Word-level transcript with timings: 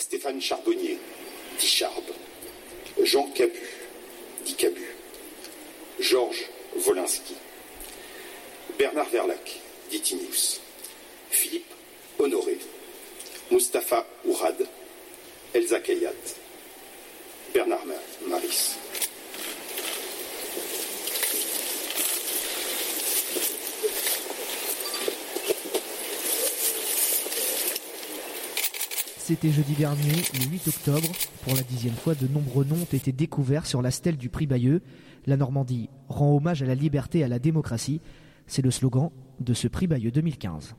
Stéphane 0.00 0.40
Charbonnier, 0.40 0.98
dit 1.58 1.66
Charbe. 1.66 2.10
Jean 3.02 3.28
Cabu, 3.34 3.52
dit 4.44 4.54
Cabu. 4.54 4.82
Georges 5.98 6.48
Wolinski. 6.76 7.34
Bernard 8.78 9.08
Verlac, 9.10 9.60
dit 9.90 10.00
Tinius. 10.00 10.60
Philippe 11.30 11.72
Honoré. 12.18 12.58
Mustapha 13.50 14.06
Ourad. 14.24 14.66
Elsa 15.54 15.80
Kayat. 15.80 16.36
Bernard 17.52 17.86
Maris. 18.26 18.76
C'était 29.30 29.52
jeudi 29.52 29.74
dernier, 29.74 30.10
le 30.40 30.50
8 30.50 30.66
octobre. 30.66 31.06
Pour 31.44 31.54
la 31.54 31.62
dixième 31.62 31.94
fois, 31.94 32.16
de 32.16 32.26
nombreux 32.26 32.64
noms 32.64 32.82
ont 32.82 32.96
été 32.96 33.12
découverts 33.12 33.64
sur 33.64 33.80
la 33.80 33.92
stèle 33.92 34.16
du 34.16 34.28
prix 34.28 34.48
Bayeux. 34.48 34.82
La 35.24 35.36
Normandie 35.36 35.88
rend 36.08 36.34
hommage 36.34 36.64
à 36.64 36.66
la 36.66 36.74
liberté 36.74 37.20
et 37.20 37.22
à 37.22 37.28
la 37.28 37.38
démocratie. 37.38 38.00
C'est 38.48 38.60
le 38.60 38.72
slogan 38.72 39.10
de 39.38 39.54
ce 39.54 39.68
prix 39.68 39.86
Bayeux 39.86 40.10
2015. 40.10 40.74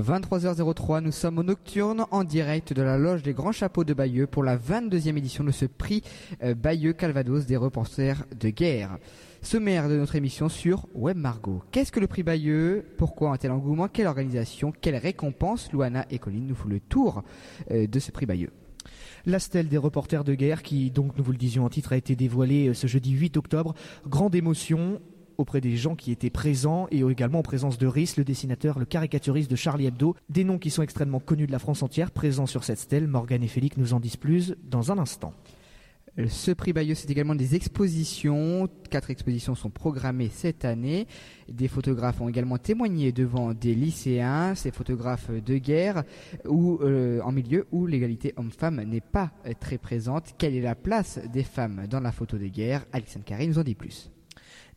23h03, 0.00 1.00
nous 1.00 1.12
sommes 1.12 1.38
au 1.38 1.42
Nocturne 1.42 2.04
en 2.10 2.24
direct 2.24 2.72
de 2.72 2.82
la 2.82 2.98
loge 2.98 3.22
des 3.22 3.32
Grands 3.32 3.52
Chapeaux 3.52 3.84
de 3.84 3.94
Bayeux 3.94 4.26
pour 4.26 4.42
la 4.42 4.56
22e 4.56 5.16
édition 5.16 5.42
de 5.42 5.50
ce 5.50 5.64
prix 5.64 6.02
euh, 6.42 6.54
Bayeux 6.54 6.92
Calvados 6.92 7.46
des 7.46 7.56
reporters 7.56 8.24
de 8.38 8.50
guerre. 8.50 8.98
Sommaire 9.40 9.88
de 9.88 9.96
notre 9.96 10.16
émission 10.16 10.48
sur 10.48 10.86
Web 10.94 11.16
Margot. 11.16 11.62
Qu'est-ce 11.72 11.92
que 11.92 12.00
le 12.00 12.06
prix 12.06 12.22
Bayeux? 12.22 12.84
Pourquoi 12.98 13.30
un 13.30 13.36
tel 13.36 13.52
engouement? 13.52 13.88
Quelle 13.88 14.06
organisation? 14.06 14.72
Quelle 14.72 14.96
récompense? 14.96 15.72
Louana 15.72 16.04
et 16.10 16.18
Colline 16.18 16.46
nous 16.46 16.54
font 16.54 16.68
le 16.68 16.80
tour 16.80 17.22
euh, 17.70 17.86
de 17.86 17.98
ce 17.98 18.10
prix 18.10 18.26
Bayeux. 18.26 18.50
La 19.24 19.38
stèle 19.38 19.68
des 19.68 19.78
reporters 19.78 20.24
de 20.24 20.34
guerre 20.34 20.62
qui, 20.62 20.90
donc, 20.90 21.16
nous 21.16 21.24
vous 21.24 21.32
le 21.32 21.38
disions 21.38 21.64
en 21.64 21.68
titre, 21.68 21.92
a 21.92 21.96
été 21.96 22.16
dévoilée 22.16 22.68
euh, 22.68 22.74
ce 22.74 22.86
jeudi 22.86 23.12
8 23.12 23.36
octobre. 23.36 23.74
Grande 24.06 24.34
émotion 24.34 25.00
auprès 25.38 25.60
des 25.60 25.76
gens 25.76 25.94
qui 25.94 26.12
étaient 26.12 26.30
présents 26.30 26.86
et 26.90 27.00
également 27.00 27.40
en 27.40 27.42
présence 27.42 27.78
de 27.78 27.86
Rhys, 27.86 28.14
le 28.16 28.24
dessinateur, 28.24 28.78
le 28.78 28.84
caricaturiste 28.84 29.50
de 29.50 29.56
Charlie 29.56 29.86
Hebdo. 29.86 30.16
Des 30.28 30.44
noms 30.44 30.58
qui 30.58 30.70
sont 30.70 30.82
extrêmement 30.82 31.20
connus 31.20 31.46
de 31.46 31.52
la 31.52 31.58
France 31.58 31.82
entière, 31.82 32.10
présents 32.10 32.46
sur 32.46 32.64
cette 32.64 32.78
stèle. 32.78 33.06
Morgane 33.06 33.42
et 33.42 33.48
Félix 33.48 33.76
nous 33.76 33.94
en 33.94 34.00
disent 34.00 34.16
plus 34.16 34.54
dans 34.64 34.92
un 34.92 34.98
instant. 34.98 35.32
Ce 36.28 36.50
prix 36.50 36.72
Bayeux, 36.72 36.94
c'est 36.94 37.10
également 37.10 37.34
des 37.34 37.54
expositions. 37.56 38.68
Quatre 38.90 39.10
expositions 39.10 39.54
sont 39.54 39.68
programmées 39.68 40.30
cette 40.32 40.64
année. 40.64 41.06
Des 41.50 41.68
photographes 41.68 42.22
ont 42.22 42.28
également 42.28 42.56
témoigné 42.56 43.12
devant 43.12 43.52
des 43.52 43.74
lycéens, 43.74 44.54
ces 44.54 44.70
photographes 44.70 45.30
de 45.30 45.58
guerre, 45.58 46.04
ou 46.48 46.78
euh, 46.80 47.20
en 47.20 47.32
milieu 47.32 47.66
où 47.70 47.86
l'égalité 47.86 48.32
homme-femme 48.38 48.82
n'est 48.84 49.02
pas 49.02 49.30
très 49.60 49.76
présente. 49.76 50.34
Quelle 50.38 50.54
est 50.54 50.62
la 50.62 50.74
place 50.74 51.20
des 51.30 51.44
femmes 51.44 51.86
dans 51.86 52.00
la 52.00 52.12
photo 52.12 52.38
de 52.38 52.46
guerre 52.46 52.86
Alexandre 52.92 53.26
Carré 53.26 53.46
nous 53.46 53.58
en 53.58 53.64
dit 53.64 53.74
plus. 53.74 54.10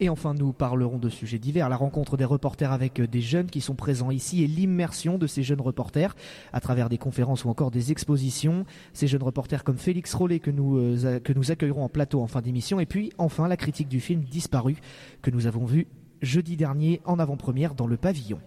Et 0.02 0.08
enfin, 0.08 0.34
nous 0.34 0.54
parlerons 0.54 0.98
de 0.98 1.10
sujets 1.10 1.40
divers, 1.40 1.68
la 1.68 1.76
rencontre 1.76 2.16
des 2.16 2.24
reporters 2.24 2.72
avec 2.72 3.02
des 3.02 3.22
jeunes 3.22 3.48
qui 3.48 3.60
sont 3.60 3.76
présents 3.76 4.12
ici 4.12 4.44
et 4.44 4.48
l'immersion 4.48 5.18
de 5.18 5.28
ces 5.28 5.44
jeunes 5.44 5.60
reporters 5.60 6.16
à 6.54 6.62
travers 6.62 6.88
des 6.88 6.98
conférences 6.98 7.44
ou 7.44 7.50
encore 7.50 7.70
des 7.70 7.92
expositions. 7.92 8.66
Ces 8.94 9.08
jeunes 9.08 9.24
reporters 9.24 9.66
comme 9.66 9.78
Félix 9.78 10.14
Rollet 10.14 10.40
que 10.40 10.52
nous, 10.52 10.78
euh, 10.78 11.20
que 11.20 11.34
nous 11.34 11.52
accueillerons 11.52 11.84
en 11.84 11.90
plateau 11.90 12.22
en 12.22 12.28
fin 12.28 12.42
d'émission. 12.42 12.80
Et 12.80 12.86
puis 12.86 13.12
enfin, 13.18 13.50
la 13.50 13.58
critique 13.58 13.90
du 13.90 14.00
film 14.00 14.22
Disparu 14.22 14.78
que 15.22 15.32
nous 15.32 15.48
avons 15.48 15.66
vu 15.66 15.88
jeudi 16.22 16.56
dernier 16.56 17.02
en 17.04 17.20
avant-première 17.20 17.76
dans 17.76 17.88
le 17.88 17.98
pavillon. 17.98 18.40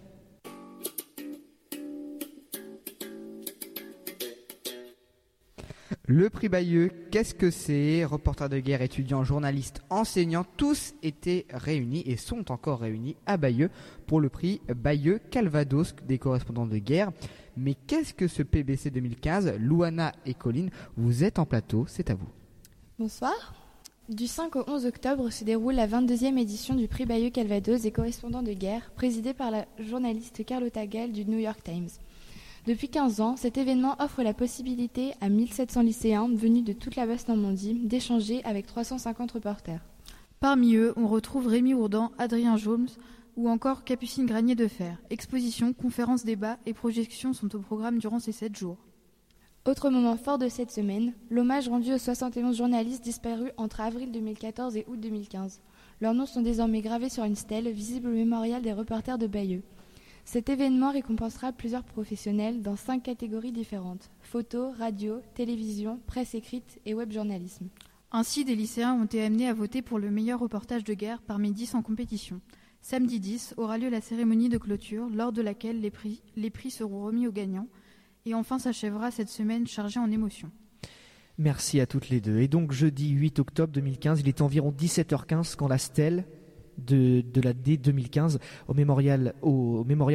Le 6.14 6.28
prix 6.28 6.50
Bayeux, 6.50 6.90
qu'est-ce 7.10 7.32
que 7.32 7.50
c'est? 7.50 8.04
Reporters 8.04 8.50
de 8.50 8.58
guerre, 8.58 8.82
étudiants, 8.82 9.24
journalistes, 9.24 9.80
enseignants, 9.88 10.44
tous 10.58 10.92
étaient 11.02 11.46
réunis 11.48 12.02
et 12.04 12.18
sont 12.18 12.52
encore 12.52 12.80
réunis 12.80 13.16
à 13.24 13.38
Bayeux 13.38 13.70
pour 14.06 14.20
le 14.20 14.28
prix 14.28 14.60
Bayeux 14.76 15.20
Calvados 15.30 15.94
des 16.06 16.18
correspondants 16.18 16.66
de 16.66 16.76
guerre. 16.76 17.12
Mais 17.56 17.74
qu'est-ce 17.86 18.12
que 18.12 18.28
ce 18.28 18.42
PBC 18.42 18.90
2015 18.90 19.54
Louana 19.58 20.12
et 20.26 20.34
Colline, 20.34 20.68
vous 20.98 21.24
êtes 21.24 21.38
en 21.38 21.46
plateau, 21.46 21.86
c'est 21.88 22.10
à 22.10 22.14
vous. 22.14 22.28
Bonsoir. 22.98 23.54
Du 24.10 24.26
5 24.26 24.54
au 24.56 24.64
11 24.66 24.84
octobre 24.84 25.30
se 25.30 25.44
déroule 25.44 25.76
la 25.76 25.86
22e 25.86 26.36
édition 26.36 26.74
du 26.74 26.88
prix 26.88 27.06
Bayeux 27.06 27.30
Calvados 27.30 27.80
des 27.80 27.90
correspondants 27.90 28.42
de 28.42 28.52
guerre, 28.52 28.90
présidée 28.96 29.32
par 29.32 29.50
la 29.50 29.64
journaliste 29.78 30.44
Carlotta 30.44 30.86
Gall 30.86 31.10
du 31.10 31.24
New 31.24 31.38
York 31.38 31.62
Times. 31.64 31.88
Depuis 32.64 32.88
15 32.88 33.20
ans, 33.20 33.36
cet 33.36 33.58
événement 33.58 33.96
offre 33.98 34.22
la 34.22 34.34
possibilité 34.34 35.14
à 35.20 35.28
1700 35.28 35.82
lycéens 35.82 36.28
venus 36.32 36.62
de 36.62 36.72
toute 36.72 36.94
la 36.94 37.06
Basse-Normandie 37.06 37.74
d'échanger 37.74 38.40
avec 38.44 38.66
350 38.66 39.32
reporters. 39.32 39.84
Parmi 40.38 40.76
eux, 40.76 40.92
on 40.96 41.08
retrouve 41.08 41.48
Rémi 41.48 41.74
Ourdan, 41.74 42.12
Adrien 42.18 42.56
Jones 42.56 42.88
ou 43.36 43.48
encore 43.48 43.82
Capucine 43.82 44.26
Granier 44.26 44.54
de 44.54 44.68
Fer. 44.68 44.96
Expositions, 45.10 45.72
conférences, 45.72 46.24
débats 46.24 46.58
et 46.64 46.72
projections 46.72 47.32
sont 47.32 47.52
au 47.56 47.58
programme 47.58 47.98
durant 47.98 48.20
ces 48.20 48.30
7 48.30 48.56
jours. 48.56 48.78
Autre 49.66 49.90
moment 49.90 50.16
fort 50.16 50.38
de 50.38 50.48
cette 50.48 50.70
semaine, 50.70 51.14
l'hommage 51.30 51.68
rendu 51.68 51.92
aux 51.92 51.98
71 51.98 52.56
journalistes 52.56 53.02
disparus 53.02 53.50
entre 53.56 53.80
avril 53.80 54.12
2014 54.12 54.76
et 54.76 54.84
août 54.86 55.00
2015. 55.00 55.60
Leurs 56.00 56.14
noms 56.14 56.26
sont 56.26 56.42
désormais 56.42 56.80
gravés 56.80 57.08
sur 57.08 57.24
une 57.24 57.34
stèle 57.34 57.68
visible 57.70 58.08
au 58.08 58.12
mémorial 58.12 58.62
des 58.62 58.72
reporters 58.72 59.18
de 59.18 59.26
Bayeux. 59.26 59.62
Cet 60.24 60.48
événement 60.48 60.92
récompensera 60.92 61.52
plusieurs 61.52 61.84
professionnels 61.84 62.62
dans 62.62 62.76
cinq 62.76 63.02
catégories 63.02 63.52
différentes 63.52 64.10
photo, 64.20 64.70
radio, 64.78 65.20
télévision, 65.34 66.00
presse 66.06 66.34
écrite 66.34 66.80
et 66.86 66.94
web 66.94 67.12
journalisme. 67.12 67.68
Ainsi, 68.12 68.44
des 68.44 68.54
lycéens 68.54 68.94
ont 68.94 69.04
été 69.04 69.22
amenés 69.22 69.48
à 69.48 69.54
voter 69.54 69.82
pour 69.82 69.98
le 69.98 70.10
meilleur 70.10 70.40
reportage 70.40 70.84
de 70.84 70.94
guerre 70.94 71.22
parmi 71.22 71.52
10 71.52 71.74
en 71.74 71.82
compétition. 71.82 72.40
Samedi 72.80 73.20
10 73.20 73.54
aura 73.56 73.78
lieu 73.78 73.88
la 73.88 74.00
cérémonie 74.00 74.48
de 74.48 74.58
clôture, 74.58 75.08
lors 75.08 75.32
de 75.32 75.42
laquelle 75.42 75.80
les 75.80 75.90
prix, 75.90 76.22
les 76.36 76.50
prix 76.50 76.70
seront 76.70 77.04
remis 77.04 77.26
aux 77.26 77.32
gagnants. 77.32 77.68
Et 78.24 78.34
enfin 78.34 78.58
s'achèvera 78.58 79.10
cette 79.10 79.28
semaine 79.28 79.66
chargée 79.66 80.00
en 80.00 80.10
émotions. 80.10 80.50
Merci 81.38 81.80
à 81.80 81.86
toutes 81.86 82.08
les 82.08 82.20
deux. 82.20 82.38
Et 82.38 82.48
donc 82.48 82.72
jeudi 82.72 83.10
8 83.10 83.38
octobre 83.38 83.72
2015, 83.72 84.20
il 84.20 84.28
est 84.28 84.40
environ 84.40 84.72
17h15 84.72 85.56
quand 85.56 85.68
la 85.68 85.78
stèle 85.78 86.24
de, 86.78 87.22
la 87.42 87.52
D 87.52 87.76
2015 87.76 88.38
au 88.68 88.74
mémorial, 88.74 89.32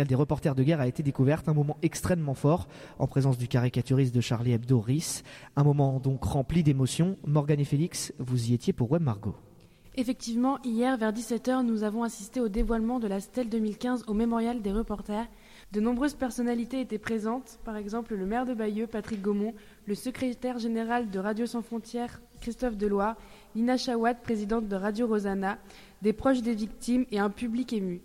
des 0.08 0.16
reporters 0.16 0.56
de 0.56 0.64
guerre 0.64 0.82
a 0.82 0.88
été 0.88 1.04
découverte. 1.04 1.48
Un 1.50 1.54
moment 1.54 1.78
extrêmement 1.82 2.34
fort 2.34 2.68
en 3.00 3.08
présence 3.08 3.38
du 3.38 3.48
caricaturiste 3.48 4.14
de 4.14 4.22
Charlie 4.22 4.54
Hebdo, 4.54 4.80
Rhys. 4.80 5.24
Un 5.56 5.64
moment 5.64 6.00
donc 6.00 6.24
rempli 6.24 6.64
d'émotions. 6.64 7.18
Morgane 7.26 7.60
et 7.60 7.66
Félix, 7.66 8.14
vous 8.20 8.52
y 8.52 8.54
étiez 8.54 8.74
pour 8.74 8.92
Web 8.92 9.02
Margot. 9.02 9.36
Effectivement, 10.00 10.60
hier 10.64 10.96
vers 10.96 11.12
17h, 11.12 11.66
nous 11.66 11.82
avons 11.82 12.04
assisté 12.04 12.40
au 12.40 12.50
dévoilement 12.50 13.00
de 13.00 13.08
la 13.08 13.20
stèle 13.20 13.50
2015 13.50 14.04
au 14.06 14.14
mémorial 14.14 14.62
des 14.62 14.72
reporters. 14.72 15.26
De 15.72 15.82
nombreuses 15.82 16.14
personnalités 16.14 16.80
étaient 16.80 17.00
présentes, 17.00 17.60
par 17.66 17.76
exemple 17.78 18.14
le 18.14 18.28
maire 18.28 18.46
de 18.46 18.54
Bayeux, 18.54 18.86
Patrick 18.86 19.24
Gaumont, 19.24 19.56
le 19.88 19.96
secrétaire 19.96 20.60
général 20.60 21.10
de 21.10 21.18
Radio 21.18 21.48
Sans 21.48 21.64
Frontières, 21.64 22.22
Christophe 22.42 22.78
Deloy, 22.78 23.16
Lina 23.56 23.76
Chawat, 23.76 24.14
présidente 24.14 24.68
de 24.68 24.76
Radio 24.76 25.08
Rosanna, 25.08 25.58
des 26.02 26.14
proches 26.14 26.42
des 26.42 26.56
victimes 26.56 27.06
et 27.12 27.20
un 27.20 27.30
public 27.30 27.74
ému. 27.74 28.02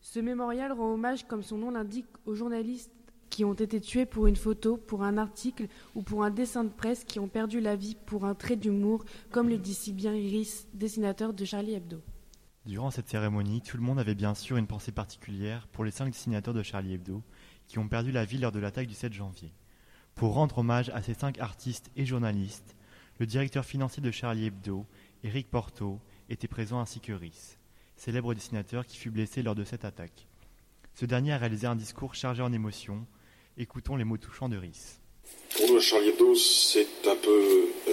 Ce 0.00 0.20
mémorial 0.20 0.72
rend 0.72 0.92
hommage, 0.92 1.26
comme 1.26 1.42
son 1.42 1.58
nom 1.58 1.70
l'indique, 1.70 2.06
aux 2.26 2.34
journalistes 2.34 2.92
qui 3.30 3.44
ont 3.44 3.54
été 3.54 3.80
tués 3.80 4.06
pour 4.06 4.28
une 4.28 4.36
photo, 4.36 4.76
pour 4.76 5.02
un 5.02 5.18
article 5.18 5.68
ou 5.94 6.02
pour 6.02 6.22
un 6.22 6.30
dessin 6.30 6.64
de 6.64 6.70
presse 6.70 7.04
qui 7.04 7.18
ont 7.18 7.28
perdu 7.28 7.60
la 7.60 7.76
vie 7.76 7.96
pour 8.06 8.24
un 8.24 8.34
trait 8.34 8.56
d'humour, 8.56 9.04
comme 9.30 9.48
le 9.48 9.58
dit 9.58 9.74
si 9.74 9.92
bien 9.92 10.14
Iris, 10.14 10.68
dessinateur 10.72 11.34
de 11.34 11.44
Charlie 11.44 11.74
Hebdo. 11.74 12.00
Durant 12.64 12.90
cette 12.90 13.08
cérémonie, 13.08 13.62
tout 13.62 13.76
le 13.76 13.82
monde 13.82 13.98
avait 13.98 14.14
bien 14.14 14.34
sûr 14.34 14.56
une 14.56 14.66
pensée 14.66 14.92
particulière 14.92 15.68
pour 15.68 15.84
les 15.84 15.90
cinq 15.90 16.06
dessinateurs 16.06 16.54
de 16.54 16.62
Charlie 16.62 16.94
Hebdo 16.94 17.22
qui 17.68 17.78
ont 17.78 17.88
perdu 17.88 18.12
la 18.12 18.24
vie 18.24 18.38
lors 18.38 18.52
de 18.52 18.58
l'attaque 18.58 18.86
du 18.86 18.94
7 18.94 19.12
janvier. 19.12 19.52
Pour 20.14 20.34
rendre 20.34 20.58
hommage 20.58 20.90
à 20.90 21.02
ces 21.02 21.14
cinq 21.14 21.38
artistes 21.38 21.90
et 21.94 22.06
journalistes, 22.06 22.74
le 23.18 23.26
directeur 23.26 23.64
financier 23.64 24.02
de 24.02 24.10
Charlie 24.10 24.46
Hebdo, 24.46 24.86
Eric 25.22 25.50
Porto, 25.50 26.00
était 26.28 26.48
présent 26.48 26.80
ainsi 26.80 27.00
que 27.00 27.12
Rhys, 27.12 27.56
célèbre 27.96 28.34
dessinateur 28.34 28.86
qui 28.86 28.96
fut 28.96 29.10
blessé 29.10 29.42
lors 29.42 29.54
de 29.54 29.64
cette 29.64 29.84
attaque. 29.84 30.26
Ce 30.94 31.04
dernier 31.04 31.32
a 31.32 31.38
réalisé 31.38 31.66
un 31.66 31.76
discours 31.76 32.14
chargé 32.14 32.42
en 32.42 32.52
émotions. 32.52 33.06
Écoutons 33.58 33.96
les 33.96 34.04
mots 34.04 34.16
touchants 34.16 34.48
de 34.48 34.56
Rhys. 34.56 34.98
Pour 35.56 35.70
nous, 35.70 35.80
Charlie 35.80 36.08
Hebdo, 36.08 36.34
c'est 36.34 36.86
un 37.06 37.16
peu 37.16 37.68
euh, 37.88 37.92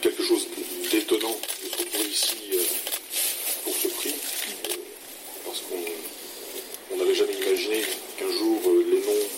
quelque 0.00 0.22
chose 0.22 0.46
d'étonnant 0.90 1.30
de 1.30 1.68
se 1.68 1.78
retrouver 1.78 2.08
ici 2.08 2.36
euh, 2.54 2.62
pour 3.64 3.74
ce 3.74 3.88
prix, 3.88 4.14
euh, 4.14 4.74
parce 5.44 5.62
qu'on 5.62 6.96
n'avait 6.96 7.14
jamais 7.14 7.34
imaginé 7.34 7.82
qu'un 8.18 8.30
jour 8.38 8.60
les 8.88 9.00
noms 9.00 9.28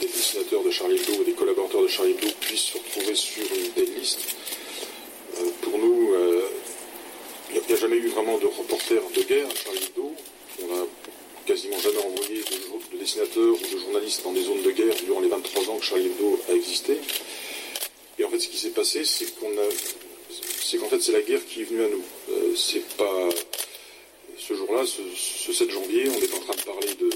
des 0.00 0.06
dessinateurs 0.06 0.64
de 0.64 0.70
Charlie 0.70 0.96
Hebdo 0.96 1.22
et 1.22 1.26
des 1.26 1.32
collaborateurs 1.32 1.82
de 1.82 1.88
Charlie 1.88 2.12
Hebdo 2.12 2.28
puissent 2.40 2.60
se 2.60 2.78
retrouver 2.78 3.14
sur 3.14 3.42
une 3.42 3.72
telle 3.72 3.94
liste. 3.94 4.36
pour 5.62 5.78
nous, 5.78 6.14
il 7.54 7.60
n'y 7.66 7.72
a 7.72 7.76
jamais 7.76 7.96
eu 7.96 8.07
de 8.24 8.46
reporter 8.46 9.00
de 9.14 9.22
guerre 9.22 9.46
à 9.46 9.54
Charlie 9.54 9.84
Hebdo. 9.84 10.12
On 10.62 10.74
a 10.74 10.86
quasiment 11.46 11.78
jamais 11.78 11.98
envoyé 11.98 12.42
de, 12.42 12.98
dessinateurs 12.98 13.54
ou 13.54 13.74
de 13.74 13.78
journalistes 13.78 14.24
dans 14.24 14.32
des 14.32 14.42
zones 14.42 14.62
de 14.62 14.70
guerre 14.72 14.94
durant 15.04 15.20
les 15.20 15.28
23 15.28 15.70
ans 15.70 15.76
que 15.78 15.84
Charlie 15.84 16.06
Hebdo 16.06 16.40
a 16.48 16.52
existé. 16.52 16.98
Et 18.18 18.24
en 18.24 18.30
fait, 18.30 18.40
ce 18.40 18.48
qui 18.48 18.56
s'est 18.56 18.70
passé, 18.70 19.04
c'est 19.04 19.38
qu'on 19.38 19.52
a, 19.52 19.68
c'est 20.60 20.78
qu'en 20.78 20.88
fait, 20.88 21.00
c'est 21.00 21.12
la 21.12 21.20
guerre 21.20 21.46
qui 21.46 21.60
est 21.60 21.64
venue 21.64 21.84
à 21.84 21.88
nous. 21.88 22.02
Euh, 22.30 22.56
c'est 22.56 22.84
pas 22.96 23.28
ce 24.36 24.54
jour-là, 24.54 24.82
ce, 24.84 25.52
7 25.52 25.70
janvier, 25.70 26.08
on 26.08 26.20
est 26.20 26.34
en 26.34 26.40
train 26.40 26.56
de 26.56 26.62
parler 26.62 26.94
de, 26.94 27.10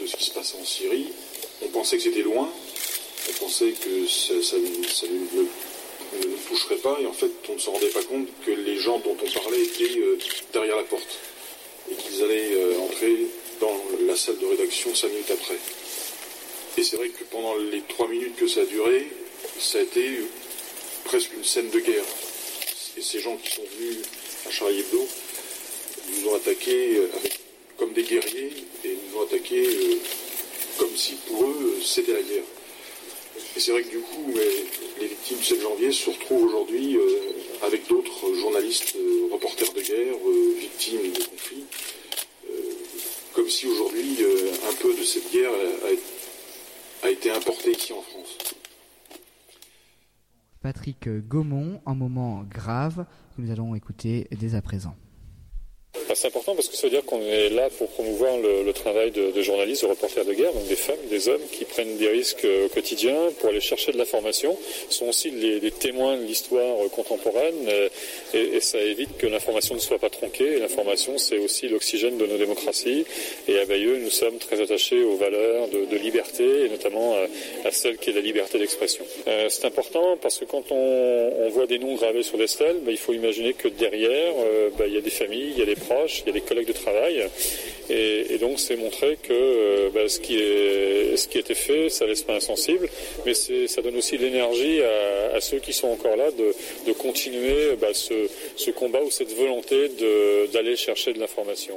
de 0.00 0.06
ce 0.06 0.14
qui 0.16 0.24
se 0.24 0.32
passe 0.32 0.54
en 0.60 0.64
Syrie. 0.64 1.08
On 1.62 1.68
pensait 1.68 1.96
que 1.96 2.02
c'était 2.02 2.22
loin. 2.22 2.50
On 3.30 3.44
pensait 3.44 3.72
que 3.72 4.06
ça, 4.06 4.34
ça, 4.42 4.56
ça 4.92 5.06
ne, 6.12 6.30
ne, 6.30 6.36
toucherait 6.48 6.76
pas. 6.76 6.96
Et 7.00 7.06
en 7.06 7.12
fait, 7.12 7.30
on 7.48 7.54
ne 7.54 7.58
se 7.58 7.70
rendait 7.70 7.88
pas 7.88 8.02
compte 8.02 8.28
que 8.44 8.50
les 8.50 8.78
gens 8.78 8.98
dont 8.98 9.16
on 9.20 9.40
parlait 9.40 9.62
étaient 9.62 9.98
euh, 9.98 10.18
derrière 10.52 10.76
la 10.76 10.84
porte 10.84 11.18
et 11.90 11.94
qu'ils 11.94 12.22
allaient 12.22 12.54
euh, 12.54 12.78
entrer 12.80 13.26
dans 13.60 13.76
la 14.06 14.16
salle 14.16 14.38
de 14.38 14.46
rédaction 14.46 14.94
cinq 14.94 15.08
minutes 15.08 15.30
après. 15.30 15.58
Et 16.76 16.82
c'est 16.82 16.96
vrai 16.96 17.08
que 17.08 17.24
pendant 17.24 17.56
les 17.56 17.82
trois 17.82 18.08
minutes 18.08 18.36
que 18.36 18.48
ça 18.48 18.60
a 18.60 18.64
duré, 18.64 19.08
ça 19.58 19.78
a 19.78 19.82
été 19.82 20.20
presque 21.04 21.30
une 21.36 21.44
scène 21.44 21.70
de 21.70 21.78
guerre. 21.78 22.04
Et 22.96 23.02
ces 23.02 23.20
gens 23.20 23.36
qui 23.36 23.54
sont 23.54 23.62
venus 23.78 23.98
à 24.46 24.50
Charlie 24.50 24.80
Hebdo 24.80 25.06
nous 26.08 26.28
ont 26.28 26.34
attaqués 26.34 26.96
euh, 26.96 27.08
comme 27.76 27.92
des 27.92 28.02
guerriers 28.02 28.52
et 28.84 28.96
nous 29.08 29.18
ont 29.18 29.22
attaqués 29.22 29.98
comme 30.78 30.96
si 30.96 31.14
pour 31.26 31.44
eux 31.44 31.78
c'était 31.84 32.12
la 32.12 32.22
guerre. 32.22 32.44
Et 33.56 33.60
c'est 33.60 33.70
vrai 33.72 33.82
que 33.82 33.90
du 33.90 34.00
coup, 34.00 34.32
les 35.00 35.06
victimes 35.06 35.38
du 35.38 35.44
7 35.44 35.60
janvier 35.60 35.92
se 35.92 36.10
retrouvent 36.10 36.44
aujourd'hui 36.44 36.98
avec 37.62 37.86
d'autres 37.88 38.34
journalistes, 38.34 38.96
reporters 39.30 39.72
de 39.72 39.80
guerre, 39.80 40.16
victimes 40.58 41.12
de 41.12 41.24
conflits, 41.24 41.64
comme 43.34 43.48
si 43.48 43.66
aujourd'hui 43.66 44.16
euh, 44.20 44.52
un 44.70 44.74
peu 44.80 44.96
de 44.96 45.02
cette 45.02 45.30
guerre 45.32 45.50
a, 47.02 47.10
été 47.10 47.30
importée 47.30 47.72
ici 47.72 47.92
en 47.92 48.00
France. 48.00 48.38
Patrick 50.62 51.08
Gaumont, 51.08 51.82
un 51.84 51.94
moment 51.94 52.44
grave 52.44 53.04
que 53.36 53.42
nous 53.42 53.50
allons 53.50 53.74
écouter 53.74 54.26
dès 54.32 54.54
à 54.54 54.62
présent. 54.62 54.96
C'est 56.24 56.28
important 56.28 56.54
parce 56.54 56.68
que 56.68 56.76
ça 56.76 56.86
veut 56.86 56.90
dire 56.90 57.04
qu'on 57.04 57.20
est 57.20 57.50
là 57.50 57.68
pour 57.76 57.86
promouvoir 57.90 58.38
le, 58.38 58.72
travail 58.72 59.10
de, 59.10 59.42
journalistes, 59.42 59.82
de 59.82 59.88
reporters 59.88 60.24
de 60.24 60.32
guerre, 60.32 60.54
donc 60.54 60.66
des 60.68 60.74
femmes, 60.74 60.96
des 61.10 61.28
hommes 61.28 61.42
qui 61.52 61.66
prennent 61.66 61.98
des 61.98 62.08
risques 62.08 62.46
euh, 62.46 62.64
au 62.64 62.68
quotidien 62.70 63.14
pour 63.38 63.50
aller 63.50 63.60
chercher 63.60 63.92
de 63.92 63.98
l'information, 63.98 64.56
sont 64.88 65.06
aussi 65.08 65.30
les, 65.30 65.70
témoins 65.70 66.16
de 66.16 66.22
l'histoire 66.22 66.82
euh, 66.82 66.88
contemporaine 66.88 67.68
euh, 67.68 67.88
et, 68.32 68.58
ça 68.60 68.80
évite 68.80 69.18
que 69.18 69.26
l'information 69.26 69.74
ne 69.74 69.80
soit 69.80 69.98
pas 69.98 70.08
tronquée. 70.08 70.58
L'information, 70.60 71.18
c'est 71.18 71.36
aussi 71.36 71.68
l'oxygène 71.68 72.16
de 72.16 72.24
nos 72.24 72.38
démocraties 72.38 73.04
et 73.46 73.58
à 73.58 73.66
Bayeux, 73.66 73.98
nous 73.98 74.08
sommes 74.08 74.38
très 74.38 74.62
attachés 74.62 75.04
aux 75.04 75.16
valeurs 75.16 75.68
de, 75.68 75.94
liberté 75.98 76.64
et 76.64 76.68
notamment 76.70 77.14
à, 77.66 77.70
celle 77.70 77.98
qui 77.98 78.10
est 78.10 78.14
la 78.14 78.22
liberté 78.22 78.58
d'expression. 78.58 79.04
c'est 79.48 79.66
important 79.66 80.16
parce 80.20 80.38
que 80.38 80.46
quand 80.46 80.72
on, 80.72 81.50
voit 81.50 81.66
des 81.66 81.78
noms 81.78 81.94
gravés 81.94 82.22
sur 82.22 82.38
des 82.38 82.46
stèles, 82.46 82.78
bah, 82.82 82.90
il 82.90 82.96
faut 82.96 83.12
imaginer 83.12 83.52
que 83.52 83.68
derrière, 83.68 84.32
bah, 84.78 84.86
il 84.86 84.94
y 84.94 84.98
a 84.98 85.00
des 85.00 85.10
familles, 85.10 85.52
il 85.52 85.58
y 85.58 85.62
a 85.62 85.66
des 85.66 85.76
proches, 85.76 86.13
il 86.20 86.26
y 86.26 86.30
a 86.30 86.32
des 86.32 86.40
collègues 86.40 86.68
de 86.68 86.72
travail. 86.72 87.28
Et, 87.90 88.38
donc 88.38 88.58
c'est 88.58 88.76
montrer 88.76 89.18
que 89.22 89.32
euh, 89.32 89.90
bah, 89.94 90.08
ce, 90.08 90.20
qui 90.20 90.36
est, 90.36 91.16
ce 91.16 91.28
qui 91.28 91.38
a 91.38 91.40
été 91.40 91.54
fait, 91.54 91.88
ça 91.88 92.06
laisse 92.06 92.22
pas 92.22 92.34
insensible, 92.34 92.88
mais 93.24 93.34
ça 93.34 93.82
donne 93.82 93.96
aussi 93.96 94.18
l'énergie 94.18 94.80
à, 94.82 95.40
ceux 95.40 95.58
qui 95.58 95.72
sont 95.72 95.88
encore 95.88 96.16
là 96.16 96.30
de, 96.30 96.92
continuer 96.92 97.76
bah, 97.80 97.88
ce, 97.92 98.70
combat 98.70 99.02
ou 99.02 99.10
cette 99.10 99.32
volonté 99.32 99.90
d'aller 100.52 100.76
chercher 100.76 101.12
de 101.12 101.20
l'information. 101.20 101.74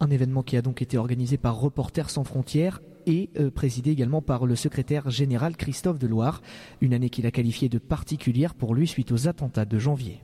Un 0.00 0.10
événement 0.10 0.42
qui 0.42 0.56
a 0.56 0.62
donc 0.62 0.82
été 0.82 0.98
organisé 0.98 1.36
par 1.36 1.60
Reporters 1.60 2.10
sans 2.10 2.24
frontières 2.24 2.80
et 3.06 3.30
euh, 3.38 3.50
présidé 3.50 3.90
également 3.90 4.22
par 4.22 4.46
le 4.46 4.56
secrétaire 4.56 5.10
général 5.10 5.56
Christophe 5.56 5.98
Deloire, 5.98 6.42
une 6.80 6.94
année 6.94 7.10
qu'il 7.10 7.26
a 7.26 7.30
qualifiée 7.30 7.68
de 7.68 7.78
particulière 7.78 8.54
pour 8.54 8.74
lui 8.74 8.88
suite 8.88 9.12
aux 9.12 9.28
attentats 9.28 9.64
de 9.64 9.78
janvier. 9.78 10.20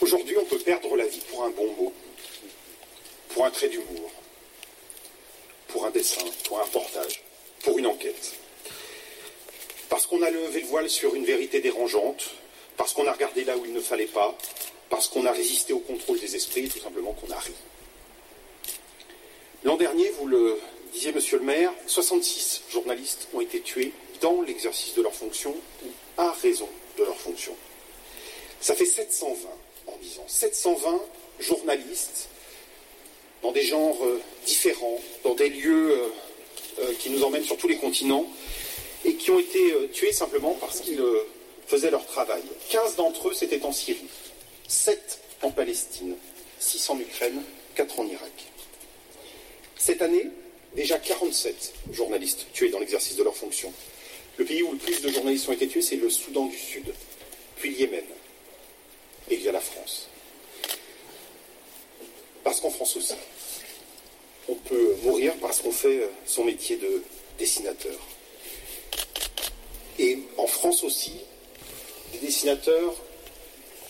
Aujourd'hui, 0.00 0.36
on 0.40 0.44
peut 0.44 0.62
perdre 0.64 0.94
la 0.96 1.06
vie 1.06 1.22
pour 1.30 1.35
un 1.46 1.50
bon 1.50 1.72
mot, 1.74 1.92
pour 3.28 3.46
un 3.46 3.50
trait 3.50 3.68
d'humour, 3.68 4.10
pour 5.68 5.86
un 5.86 5.90
dessin, 5.90 6.24
pour 6.44 6.58
un 6.58 6.64
reportage, 6.64 7.22
pour 7.62 7.78
une 7.78 7.86
enquête. 7.86 8.34
Parce 9.88 10.06
qu'on 10.06 10.22
a 10.22 10.30
levé 10.30 10.60
le 10.60 10.66
voile 10.66 10.90
sur 10.90 11.14
une 11.14 11.24
vérité 11.24 11.60
dérangeante, 11.60 12.30
parce 12.76 12.92
qu'on 12.92 13.06
a 13.06 13.12
regardé 13.12 13.44
là 13.44 13.56
où 13.56 13.64
il 13.64 13.72
ne 13.72 13.80
fallait 13.80 14.06
pas, 14.06 14.36
parce 14.90 15.08
qu'on 15.08 15.26
a 15.26 15.32
résisté 15.32 15.72
au 15.72 15.80
contrôle 15.80 16.18
des 16.18 16.34
esprits, 16.36 16.68
tout 16.68 16.80
simplement 16.80 17.12
qu'on 17.12 17.30
a 17.30 17.38
ri. 17.38 17.52
L'an 19.64 19.76
dernier, 19.76 20.10
vous 20.10 20.26
le 20.26 20.58
disiez, 20.92 21.12
monsieur 21.12 21.38
le 21.38 21.44
maire, 21.44 21.72
66 21.86 22.62
journalistes 22.70 23.28
ont 23.34 23.40
été 23.40 23.60
tués 23.60 23.92
dans 24.20 24.42
l'exercice 24.42 24.94
de 24.94 25.02
leur 25.02 25.14
fonction 25.14 25.54
ou 25.84 25.88
à 26.16 26.32
raison 26.32 26.68
de 26.98 27.04
leur 27.04 27.16
fonction. 27.16 27.54
Ça 28.60 28.74
fait 28.74 28.86
720 28.86 29.48
en 29.86 29.96
10 29.98 30.18
ans. 30.18 30.24
720 30.26 31.00
journalistes 31.40 32.28
dans 33.42 33.52
des 33.52 33.62
genres 33.62 34.04
euh, 34.04 34.20
différents, 34.44 35.00
dans 35.22 35.34
des 35.34 35.48
lieux 35.48 35.92
euh, 35.92 36.08
euh, 36.80 36.92
qui 36.98 37.10
nous 37.10 37.22
emmènent 37.22 37.44
sur 37.44 37.56
tous 37.56 37.68
les 37.68 37.76
continents, 37.76 38.26
et 39.04 39.14
qui 39.14 39.30
ont 39.30 39.38
été 39.38 39.72
tués 39.92 40.12
simplement 40.12 40.54
parce 40.54 40.80
qu'ils 40.80 41.00
faisaient 41.68 41.92
leur 41.92 42.04
travail. 42.06 42.42
15 42.70 42.96
d'entre 42.96 43.28
eux, 43.28 43.34
c'était 43.34 43.64
en 43.64 43.70
Syrie, 43.70 44.08
7 44.66 45.20
en 45.42 45.52
Palestine, 45.52 46.16
6 46.58 46.90
en 46.90 46.98
Ukraine, 46.98 47.40
4 47.76 48.00
en 48.00 48.06
Irak. 48.06 48.46
Cette 49.78 50.02
année, 50.02 50.28
déjà 50.74 50.98
47 50.98 51.74
journalistes 51.92 52.46
tués 52.52 52.70
dans 52.70 52.80
l'exercice 52.80 53.14
de 53.14 53.22
leur 53.22 53.36
fonction. 53.36 53.72
Le 54.38 54.44
pays 54.44 54.64
où 54.64 54.72
le 54.72 54.78
plus 54.78 55.00
de 55.00 55.08
journalistes 55.08 55.48
ont 55.48 55.52
été 55.52 55.68
tués, 55.68 55.82
c'est 55.82 55.96
le 55.96 56.10
Soudan 56.10 56.46
du 56.46 56.58
Sud, 56.58 56.92
puis 57.58 57.70
le 57.70 57.76
Yémen, 57.76 58.04
et 59.30 59.36
via 59.36 59.52
la 59.52 59.60
France. 59.60 60.08
Parce 62.56 62.72
qu'en 62.72 62.78
France 62.78 62.96
aussi, 62.96 63.12
on 64.48 64.54
peut 64.54 64.96
mourir 65.02 65.34
parce 65.42 65.60
qu'on 65.60 65.72
fait 65.72 66.08
son 66.24 66.42
métier 66.42 66.76
de 66.76 67.02
dessinateur. 67.38 67.98
Et 69.98 70.20
en 70.38 70.46
France 70.46 70.82
aussi, 70.82 71.12
les 72.14 72.18
dessinateurs 72.20 72.94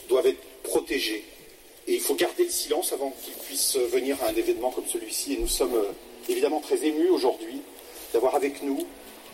doivent 0.08 0.26
être 0.26 0.42
protégés. 0.64 1.24
Et 1.86 1.94
il 1.94 2.00
faut 2.00 2.16
garder 2.16 2.42
le 2.42 2.50
silence 2.50 2.92
avant 2.92 3.14
qu'ils 3.22 3.34
puissent 3.34 3.76
venir 3.76 4.20
à 4.24 4.30
un 4.30 4.34
événement 4.34 4.72
comme 4.72 4.88
celui-ci. 4.88 5.34
Et 5.34 5.36
nous 5.36 5.46
sommes 5.46 5.76
euh, 5.76 5.92
évidemment 6.28 6.58
très 6.58 6.84
émus 6.84 7.10
aujourd'hui 7.10 7.61
d'avoir 8.12 8.35
avec 8.35 8.64
nous 8.64 8.85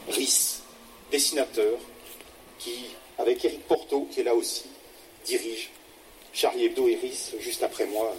Rhys, 0.09 0.61
dessinateur, 1.11 1.79
qui, 2.59 2.85
avec 3.17 3.43
Eric 3.47 3.67
Porto, 3.67 4.07
qui 4.13 4.21
est 4.21 4.25
là 4.25 4.35
aussi, 4.35 4.65
dirige 5.25 5.71
Charlie 6.35 6.67
Hebdo 6.67 6.87
et 6.87 6.97
Rhys 6.97 7.33
juste 7.41 7.63
après 7.63 7.87
moi. 7.87 8.15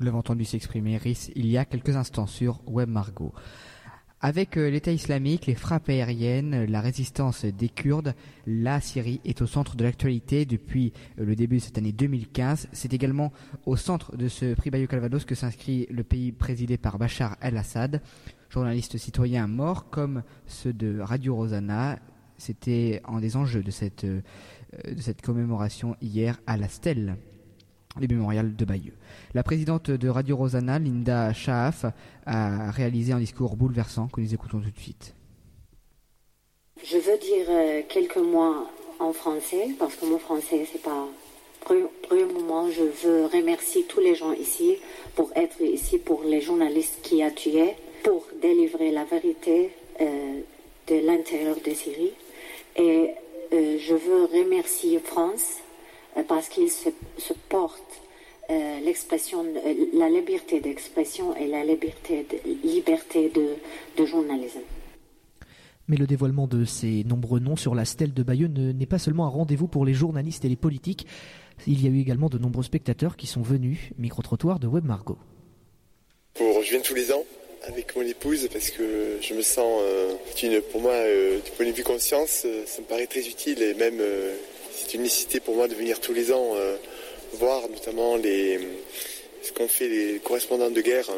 Nous 0.00 0.06
l'avons 0.06 0.20
entendu 0.20 0.46
s'exprimer 0.46 0.98
il 1.36 1.46
y 1.46 1.58
a 1.58 1.66
quelques 1.66 1.94
instants 1.94 2.26
sur 2.26 2.62
Web 2.66 2.88
Margot. 2.88 3.34
Avec 4.22 4.56
euh, 4.56 4.70
l'État 4.70 4.92
islamique, 4.92 5.44
les 5.44 5.54
frappes 5.54 5.90
aériennes, 5.90 6.64
la 6.64 6.80
résistance 6.80 7.44
des 7.44 7.68
Kurdes, 7.68 8.14
la 8.46 8.80
Syrie 8.80 9.20
est 9.26 9.42
au 9.42 9.46
centre 9.46 9.76
de 9.76 9.84
l'actualité 9.84 10.46
depuis 10.46 10.94
euh, 11.18 11.26
le 11.26 11.36
début 11.36 11.56
de 11.56 11.60
cette 11.60 11.76
année 11.76 11.92
2015. 11.92 12.68
C'est 12.72 12.94
également 12.94 13.30
au 13.66 13.76
centre 13.76 14.16
de 14.16 14.28
ce 14.28 14.54
prix 14.54 14.70
Bayeux 14.70 14.86
Calvados 14.86 15.26
que 15.26 15.34
s'inscrit 15.34 15.86
le 15.90 16.02
pays 16.02 16.32
présidé 16.32 16.78
par 16.78 16.96
Bachar 16.96 17.36
el-Assad, 17.42 18.00
journaliste 18.48 18.96
citoyen 18.96 19.46
mort 19.48 19.90
comme 19.90 20.22
ceux 20.46 20.72
de 20.72 20.98
Radio 20.98 21.36
Rosanna. 21.36 21.98
C'était 22.38 23.02
un 23.06 23.20
des 23.20 23.36
enjeux 23.36 23.62
de 23.62 23.70
cette 23.70 24.04
euh, 24.04 24.22
de 24.90 25.00
cette 25.00 25.20
commémoration 25.20 25.94
hier 26.00 26.40
à 26.46 26.56
la 26.56 26.68
Stèle 26.68 27.18
du 27.98 28.14
mémorial 28.14 28.54
de 28.54 28.64
Bayeux. 28.64 28.94
La 29.34 29.42
présidente 29.42 29.90
de 29.90 30.08
Radio 30.08 30.36
Rosanna, 30.36 30.78
Linda 30.78 31.32
Schaaf, 31.32 31.86
a 32.26 32.70
réalisé 32.70 33.12
un 33.12 33.18
discours 33.18 33.56
bouleversant 33.56 34.08
que 34.08 34.20
nous 34.20 34.32
écoutons 34.32 34.60
tout 34.60 34.70
de 34.70 34.78
suite. 34.78 35.14
Je 36.82 36.96
veux 36.96 37.18
dire 37.18 37.46
euh, 37.48 37.82
quelques 37.88 38.16
mots 38.16 38.66
en 39.00 39.12
français 39.12 39.74
parce 39.78 39.96
que 39.96 40.06
mon 40.06 40.18
français 40.18 40.66
c'est 40.70 40.82
pas 40.82 41.06
premier 41.60 42.24
moment 42.24 42.70
je 42.70 42.82
veux 42.82 43.26
remercier 43.26 43.84
tous 43.84 44.00
les 44.00 44.14
gens 44.14 44.32
ici 44.32 44.76
pour 45.14 45.30
être 45.36 45.60
ici 45.60 45.98
pour 45.98 46.22
les 46.22 46.40
journalistes 46.40 47.00
qui 47.02 47.22
a 47.22 47.30
tué 47.30 47.74
pour 48.02 48.26
délivrer 48.40 48.90
la 48.90 49.04
vérité 49.04 49.70
euh, 50.00 50.40
de 50.86 51.06
l'intérieur 51.06 51.56
de 51.64 51.70
Syrie 51.72 52.12
et 52.76 53.10
euh, 53.52 53.78
je 53.78 53.94
veux 53.94 54.24
remercier 54.24 54.98
France 55.00 55.58
parce 56.28 56.48
qu'il 56.48 56.70
se, 56.70 56.88
porte 57.48 58.02
euh, 58.50 58.80
l'expression, 58.80 59.44
la 59.94 60.08
liberté 60.08 60.60
d'expression 60.60 61.36
et 61.36 61.46
la 61.46 61.64
liberté 61.64 62.26
de, 62.28 62.68
liberté 62.68 63.30
de, 63.30 64.04
journalisme. 64.04 64.60
Mais 65.88 65.96
le 65.96 66.06
dévoilement 66.06 66.46
de 66.46 66.64
ces 66.64 67.04
nombreux 67.04 67.40
noms 67.40 67.56
sur 67.56 67.74
la 67.74 67.84
stèle 67.84 68.14
de 68.14 68.22
Bayeux 68.22 68.48
n'est 68.48 68.86
pas 68.86 68.98
seulement 68.98 69.26
un 69.26 69.30
rendez-vous 69.30 69.66
pour 69.66 69.84
les 69.84 69.94
journalistes 69.94 70.44
et 70.44 70.48
les 70.48 70.56
politiques. 70.56 71.06
Il 71.66 71.82
y 71.84 71.86
a 71.86 71.90
eu 71.90 72.00
également 72.00 72.28
de 72.28 72.38
nombreux 72.38 72.62
spectateurs 72.62 73.16
qui 73.16 73.26
sont 73.26 73.42
venus. 73.42 73.78
Micro-trottoir 73.98 74.58
de 74.58 74.66
Web 74.66 74.84
Margot. 74.84 75.18
bon, 76.38 76.62
je 76.62 76.70
viens 76.70 76.80
tous 76.80 76.94
les 76.94 77.12
ans 77.12 77.24
avec 77.66 77.94
mon 77.94 78.02
épouse 78.02 78.48
parce 78.52 78.70
que 78.70 79.18
je 79.20 79.34
me 79.34 79.42
sens, 79.42 79.82
une, 80.42 80.60
pour 80.62 80.80
moi, 80.80 80.94
du 81.44 81.50
point 81.56 81.66
de 81.66 81.72
vue 81.72 81.82
conscience, 81.82 82.46
ça 82.66 82.80
me 82.80 82.86
paraît 82.86 83.06
très 83.06 83.26
utile 83.26 83.62
et 83.62 83.74
même 83.74 84.00
c'est 84.90 84.96
une 84.96 85.04
nécessité 85.04 85.38
pour 85.38 85.54
moi 85.54 85.68
de 85.68 85.74
venir 85.74 86.00
tous 86.00 86.12
les 86.12 86.32
ans 86.32 86.56
voir 87.34 87.68
notamment 87.68 88.16
les, 88.16 88.58
ce 89.40 89.52
qu'ont 89.52 89.68
fait 89.68 89.86
les 89.86 90.18
correspondants 90.18 90.70
de 90.70 90.80
guerre. 90.80 91.08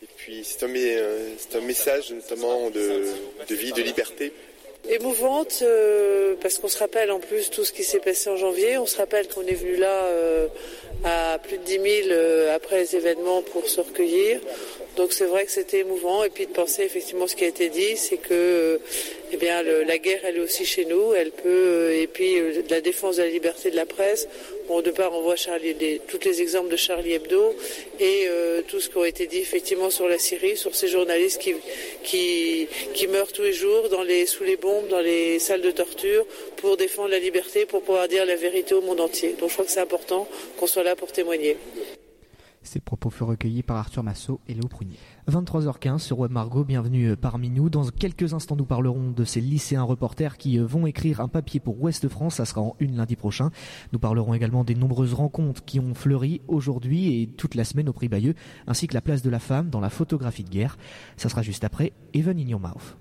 Et 0.00 0.06
puis 0.16 0.44
c'est 0.44 0.62
un, 0.62 0.68
un, 0.68 1.60
message 1.60 2.12
notamment 2.12 2.70
de, 2.70 3.04
vie, 3.50 3.72
de 3.72 3.82
liberté. 3.82 4.32
Émouvante 4.88 5.58
euh, 5.62 6.36
parce 6.40 6.58
qu'on 6.58 6.68
se 6.68 6.78
rappelle 6.78 7.10
en 7.10 7.18
plus 7.18 7.50
tout 7.50 7.64
ce 7.64 7.72
qui 7.72 7.82
s'est 7.82 7.98
passé 7.98 8.30
en 8.30 8.36
janvier. 8.36 8.78
On 8.78 8.86
se 8.86 8.96
rappelle 8.96 9.26
qu'on 9.26 9.42
est 9.42 9.54
venu 9.54 9.76
là 9.76 10.04
euh, 10.04 10.46
à 11.04 11.38
plus 11.38 11.58
de 11.58 11.64
10 11.64 11.72
000 11.72 11.84
euh, 12.10 12.54
après 12.54 12.78
les 12.78 12.96
événements 12.96 13.42
pour 13.42 13.66
se 13.66 13.80
recueillir. 13.80 14.40
Donc 14.98 15.12
c'est 15.12 15.26
vrai 15.26 15.44
que 15.46 15.52
c'était 15.52 15.78
émouvant 15.78 16.24
et 16.24 16.28
puis 16.28 16.46
de 16.46 16.50
penser 16.50 16.82
effectivement 16.82 17.28
ce 17.28 17.36
qui 17.36 17.44
a 17.44 17.46
été 17.46 17.68
dit, 17.68 17.96
c'est 17.96 18.16
que 18.16 18.80
eh 19.30 19.36
bien 19.36 19.62
la 19.62 19.98
guerre 19.98 20.22
elle 20.24 20.38
est 20.38 20.40
aussi 20.40 20.64
chez 20.64 20.86
nous, 20.86 21.14
elle 21.14 21.30
peut 21.30 21.92
et 21.94 22.08
puis 22.08 22.34
la 22.68 22.80
défense 22.80 23.16
de 23.18 23.22
la 23.22 23.28
liberté 23.28 23.70
de 23.70 23.76
la 23.76 23.86
presse. 23.86 24.26
Bon, 24.66 24.82
de 24.82 24.90
part 24.90 25.12
on 25.14 25.22
voit 25.22 25.36
Charlie, 25.36 26.00
tous 26.08 26.18
les 26.24 26.42
exemples 26.42 26.70
de 26.70 26.76
Charlie 26.76 27.12
Hebdo 27.12 27.54
et 28.00 28.26
tout 28.66 28.80
ce 28.80 28.88
qui 28.88 28.98
a 28.98 29.06
été 29.06 29.28
dit 29.28 29.38
effectivement 29.38 29.88
sur 29.88 30.08
la 30.08 30.18
Syrie, 30.18 30.56
sur 30.56 30.74
ces 30.74 30.88
journalistes 30.88 31.40
qui 32.02 32.66
meurent 33.08 33.32
tous 33.32 33.42
les 33.42 33.52
jours 33.52 33.88
sous 34.26 34.42
les 34.42 34.56
bombes, 34.56 34.88
dans 34.88 35.00
les 35.00 35.38
salles 35.38 35.62
de 35.62 35.70
torture 35.70 36.26
pour 36.56 36.76
défendre 36.76 37.10
la 37.10 37.20
liberté, 37.20 37.66
pour 37.66 37.82
pouvoir 37.82 38.08
dire 38.08 38.26
la 38.26 38.34
vérité 38.34 38.74
au 38.74 38.80
monde 38.80 39.00
entier. 39.00 39.36
Donc 39.38 39.50
je 39.50 39.54
crois 39.54 39.64
que 39.64 39.70
c'est 39.70 39.78
important 39.78 40.26
qu'on 40.58 40.66
soit 40.66 40.82
là 40.82 40.96
pour 40.96 41.12
témoigner. 41.12 41.56
Ces 42.68 42.80
propos 42.80 43.08
furent 43.08 43.28
recueillis 43.28 43.62
par 43.62 43.78
Arthur 43.78 44.02
Massot 44.02 44.40
et 44.46 44.52
Léo 44.52 44.68
Prunier. 44.68 44.98
23h15 45.26 46.00
sur 46.00 46.18
Web 46.18 46.32
Margot, 46.32 46.64
bienvenue 46.64 47.12
euh, 47.12 47.16
parmi 47.16 47.48
nous. 47.48 47.70
Dans 47.70 47.86
quelques 47.88 48.34
instants, 48.34 48.56
nous 48.56 48.66
parlerons 48.66 49.10
de 49.10 49.24
ces 49.24 49.40
lycéens 49.40 49.84
reporters 49.84 50.36
qui 50.36 50.58
euh, 50.58 50.66
vont 50.66 50.86
écrire 50.86 51.22
un 51.22 51.28
papier 51.28 51.60
pour 51.60 51.80
Ouest 51.82 52.08
France. 52.08 52.34
Ça 52.34 52.44
sera 52.44 52.60
en 52.60 52.76
une 52.78 52.98
lundi 52.98 53.16
prochain. 53.16 53.50
Nous 53.94 53.98
parlerons 53.98 54.34
également 54.34 54.64
des 54.64 54.74
nombreuses 54.74 55.14
rencontres 55.14 55.64
qui 55.64 55.80
ont 55.80 55.94
fleuri 55.94 56.42
aujourd'hui 56.46 57.22
et 57.22 57.26
toute 57.26 57.54
la 57.54 57.64
semaine 57.64 57.88
au 57.88 57.94
Prix 57.94 58.08
Bayeux, 58.08 58.34
ainsi 58.66 58.86
que 58.86 58.92
la 58.92 59.00
place 59.00 59.22
de 59.22 59.30
la 59.30 59.38
femme 59.38 59.70
dans 59.70 59.80
la 59.80 59.88
photographie 59.88 60.44
de 60.44 60.50
guerre. 60.50 60.76
Ça 61.16 61.30
sera 61.30 61.40
juste 61.40 61.64
après 61.64 61.94
Even 62.12 62.38
in 62.38 62.48
Your 62.48 62.60
Mouth. 62.60 62.98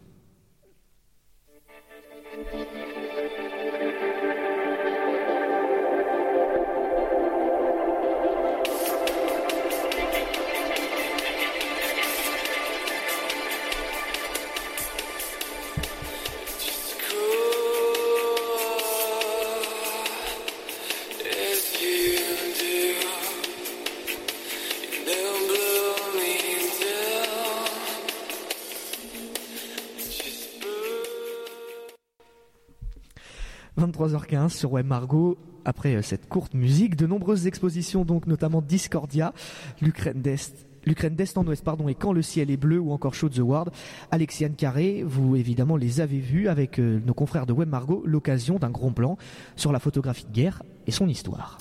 23h15 33.77 34.49
sur 34.49 34.71
Web 34.73 34.87
Margot. 34.87 35.37
Après 35.65 35.95
euh, 35.95 36.01
cette 36.01 36.27
courte 36.27 36.53
musique, 36.53 36.95
de 36.95 37.05
nombreuses 37.05 37.47
expositions, 37.47 38.05
donc 38.05 38.27
notamment 38.27 38.61
Discordia, 38.61 39.33
l'Ukraine 39.81 40.21
d'Est, 40.21 41.37
en 41.37 41.45
Ouest, 41.45 41.63
pardon, 41.63 41.87
et 41.87 41.95
Quand 41.95 42.13
le 42.13 42.21
ciel 42.21 42.49
est 42.49 42.57
bleu 42.57 42.79
ou 42.79 42.91
encore 42.91 43.13
Show 43.13 43.29
the 43.29 43.39
World. 43.39 43.71
Alexiane 44.09 44.55
Carré, 44.55 45.03
vous 45.05 45.35
évidemment 45.35 45.75
les 45.75 45.99
avez 45.99 46.19
vus 46.19 46.47
avec 46.47 46.79
euh, 46.79 46.99
nos 47.05 47.13
confrères 47.13 47.45
de 47.45 47.53
Web 47.53 47.69
Margot, 47.69 48.01
l'occasion 48.05 48.57
d'un 48.57 48.69
grand 48.69 48.91
plan 48.91 49.17
sur 49.55 49.71
la 49.71 49.79
photographie 49.79 50.25
de 50.25 50.31
guerre 50.31 50.63
et 50.87 50.91
son 50.91 51.07
histoire. 51.07 51.57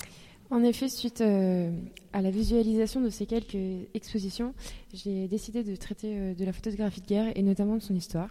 En 0.49 0.63
effet, 0.63 0.87
suite 0.87 1.19
euh, 1.19 1.69
à 2.13 2.21
la 2.21 2.31
visualisation 2.31 3.01
de 3.01 3.09
ces 3.09 3.25
quelques 3.25 3.87
expositions, 3.93 4.53
j'ai 4.93 5.27
décidé 5.27 5.63
de 5.63 5.75
traiter 5.75 6.33
de 6.33 6.45
la 6.45 6.53
photographie 6.53 7.01
de 7.01 7.07
guerre 7.07 7.31
et 7.35 7.43
notamment 7.43 7.75
de 7.75 7.81
son 7.81 7.95
histoire. 7.95 8.29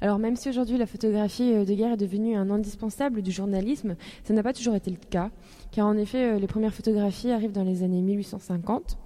Alors 0.00 0.18
même 0.18 0.36
si 0.36 0.48
aujourd'hui 0.48 0.78
la 0.78 0.86
photographie 0.86 1.52
euh, 1.52 1.64
de 1.64 1.74
guerre 1.74 1.92
est 1.92 1.96
devenue 1.96 2.36
un 2.36 2.50
indispensable 2.50 3.22
du 3.22 3.30
journalisme, 3.30 3.96
ça 4.24 4.34
n'a 4.34 4.42
pas 4.42 4.52
toujours 4.52 4.74
été 4.74 4.90
le 4.90 4.98
cas, 5.10 5.30
car 5.70 5.86
en 5.86 5.96
effet 5.96 6.34
euh, 6.34 6.38
les 6.38 6.46
premières 6.46 6.74
photographies 6.74 7.30
arrivent 7.30 7.52
dans 7.52 7.64
les 7.64 7.82
années 7.82 8.02
1850, 8.02 8.98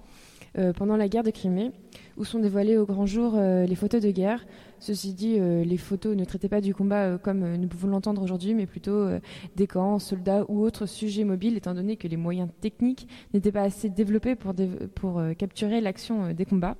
euh, 0.57 0.73
pendant 0.73 0.97
la 0.97 1.07
guerre 1.07 1.23
de 1.23 1.31
Crimée, 1.31 1.71
où 2.17 2.25
sont 2.25 2.39
dévoilées 2.39 2.77
au 2.77 2.85
grand 2.85 3.05
jour 3.05 3.37
les 3.39 3.75
photos 3.75 4.01
de 4.01 4.11
guerre. 4.11 4.45
Ceci 4.79 5.13
dit, 5.13 5.39
les 5.39 5.77
photos 5.77 6.15
ne 6.15 6.25
traitaient 6.25 6.49
pas 6.49 6.59
du 6.59 6.75
combat 6.75 7.17
comme 7.17 7.55
nous 7.55 7.67
pouvons 7.69 7.87
l'entendre 7.87 8.21
aujourd'hui, 8.21 8.53
mais 8.53 8.65
plutôt 8.65 9.07
des 9.55 9.65
camps, 9.65 9.97
soldats 9.97 10.43
ou 10.49 10.61
autres 10.61 10.85
sujets 10.85 11.23
mobiles, 11.23 11.55
étant 11.55 11.73
donné 11.73 11.95
que 11.95 12.09
les 12.09 12.17
moyens 12.17 12.49
techniques 12.59 13.07
n'étaient 13.33 13.53
pas 13.53 13.61
assez 13.61 13.89
développés 13.89 14.35
pour, 14.35 14.53
pour 14.93 15.21
capturer 15.37 15.79
l'action 15.79 16.33
des 16.33 16.45
combats. 16.45 16.75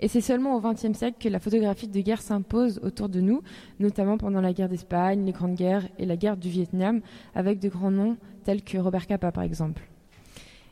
Et 0.00 0.08
c'est 0.08 0.20
seulement 0.20 0.56
au 0.56 0.60
XXe 0.60 0.96
siècle 0.96 1.16
que 1.20 1.28
la 1.28 1.38
photographie 1.38 1.88
de 1.88 2.00
guerre 2.00 2.22
s'impose 2.22 2.80
autour 2.82 3.08
de 3.08 3.20
nous, 3.20 3.42
notamment 3.78 4.18
pendant 4.18 4.40
la 4.40 4.52
guerre 4.52 4.68
d'Espagne, 4.68 5.24
les 5.24 5.32
grandes 5.32 5.54
guerres 5.54 5.88
et 5.98 6.06
la 6.06 6.16
guerre 6.16 6.36
du 6.36 6.48
Vietnam, 6.48 7.00
avec 7.34 7.58
de 7.58 7.68
grands 7.68 7.90
noms 7.90 8.16
tels 8.44 8.62
que 8.62 8.78
Robert 8.78 9.06
Capa 9.06 9.32
par 9.32 9.44
exemple. 9.44 9.82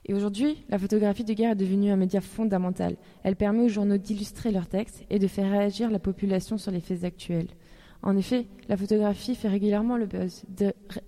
Et 0.06 0.14
aujourd'hui, 0.14 0.64
la 0.70 0.78
photographie 0.78 1.24
de 1.24 1.34
guerre 1.34 1.52
est 1.52 1.56
devenue 1.56 1.90
un 1.90 1.96
média 1.96 2.22
fondamental. 2.22 2.96
Elle 3.24 3.36
permet 3.36 3.64
aux 3.64 3.68
journaux 3.68 3.98
d'illustrer 3.98 4.50
leurs 4.50 4.66
textes 4.66 5.04
et 5.10 5.18
de 5.18 5.26
faire 5.26 5.50
réagir 5.50 5.90
la 5.90 5.98
population 5.98 6.56
sur 6.56 6.72
les 6.72 6.80
faits 6.80 7.04
actuels. 7.04 7.48
En 8.02 8.16
effet, 8.16 8.46
la 8.68 8.76
photographie 8.76 9.34
fait 9.34 9.48
régulièrement 9.48 9.96
le 9.96 10.06
buzz. 10.06 10.44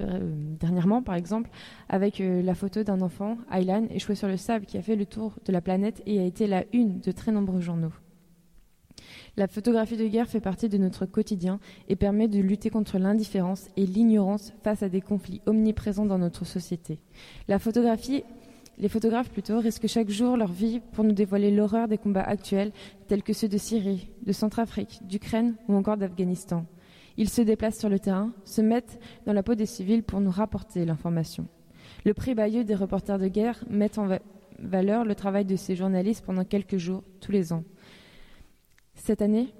Euh, 0.00 0.20
dernièrement, 0.58 1.02
par 1.02 1.14
exemple, 1.14 1.50
avec 1.88 2.20
euh, 2.20 2.42
la 2.42 2.54
photo 2.54 2.82
d'un 2.82 3.00
enfant, 3.00 3.38
Aylan, 3.52 3.86
échoué 3.90 4.16
sur 4.16 4.28
le 4.28 4.36
sable, 4.36 4.66
qui 4.66 4.76
a 4.76 4.82
fait 4.82 4.96
le 4.96 5.06
tour 5.06 5.34
de 5.44 5.52
la 5.52 5.60
planète 5.60 6.02
et 6.06 6.18
a 6.18 6.24
été 6.24 6.46
la 6.46 6.64
une 6.72 7.00
de 7.00 7.12
très 7.12 7.30
nombreux 7.30 7.60
journaux. 7.60 7.92
La 9.36 9.46
photographie 9.46 9.96
de 9.96 10.06
guerre 10.08 10.28
fait 10.28 10.40
partie 10.40 10.68
de 10.68 10.78
notre 10.78 11.06
quotidien 11.06 11.60
et 11.88 11.96
permet 11.96 12.26
de 12.26 12.40
lutter 12.40 12.70
contre 12.70 12.98
l'indifférence 12.98 13.68
et 13.76 13.86
l'ignorance 13.86 14.52
face 14.62 14.82
à 14.82 14.88
des 14.88 15.00
conflits 15.00 15.40
omniprésents 15.46 16.06
dans 16.06 16.18
notre 16.18 16.44
société. 16.44 16.98
La 17.46 17.58
photographie 17.58 18.24
les 18.78 18.88
photographes 18.88 19.28
plutôt 19.28 19.58
risquent 19.58 19.88
chaque 19.88 20.08
jour 20.08 20.38
leur 20.38 20.50
vie 20.50 20.80
pour 20.92 21.04
nous 21.04 21.12
dévoiler 21.12 21.50
l'horreur 21.50 21.86
des 21.86 21.98
combats 21.98 22.22
actuels 22.22 22.72
tels 23.08 23.22
que 23.22 23.34
ceux 23.34 23.48
de 23.48 23.58
Syrie, 23.58 24.08
de 24.24 24.32
Centrafrique, 24.32 25.00
d'Ukraine 25.06 25.54
ou 25.68 25.74
encore 25.74 25.98
d'Afghanistan. 25.98 26.64
Ils 27.16 27.28
se 27.28 27.42
déplacent 27.42 27.78
sur 27.78 27.88
le 27.88 27.98
terrain, 27.98 28.32
se 28.44 28.60
mettent 28.60 29.00
dans 29.26 29.32
la 29.32 29.42
peau 29.42 29.54
des 29.54 29.66
civils 29.66 30.02
pour 30.02 30.20
nous 30.20 30.30
rapporter 30.30 30.84
l'information. 30.84 31.46
Le 32.04 32.14
prix 32.14 32.34
Bayeux 32.34 32.64
des 32.64 32.74
reporters 32.74 33.18
de 33.18 33.28
guerre 33.28 33.64
met 33.68 33.98
en 33.98 34.08
valeur 34.58 35.04
le 35.04 35.14
travail 35.14 35.44
de 35.44 35.56
ces 35.56 35.76
journalistes 35.76 36.24
pendant 36.24 36.44
quelques 36.44 36.76
jours, 36.76 37.02
tous 37.20 37.32
les 37.32 37.52
ans. 37.52 37.64
Cette 38.94 39.22
année, 39.22 39.52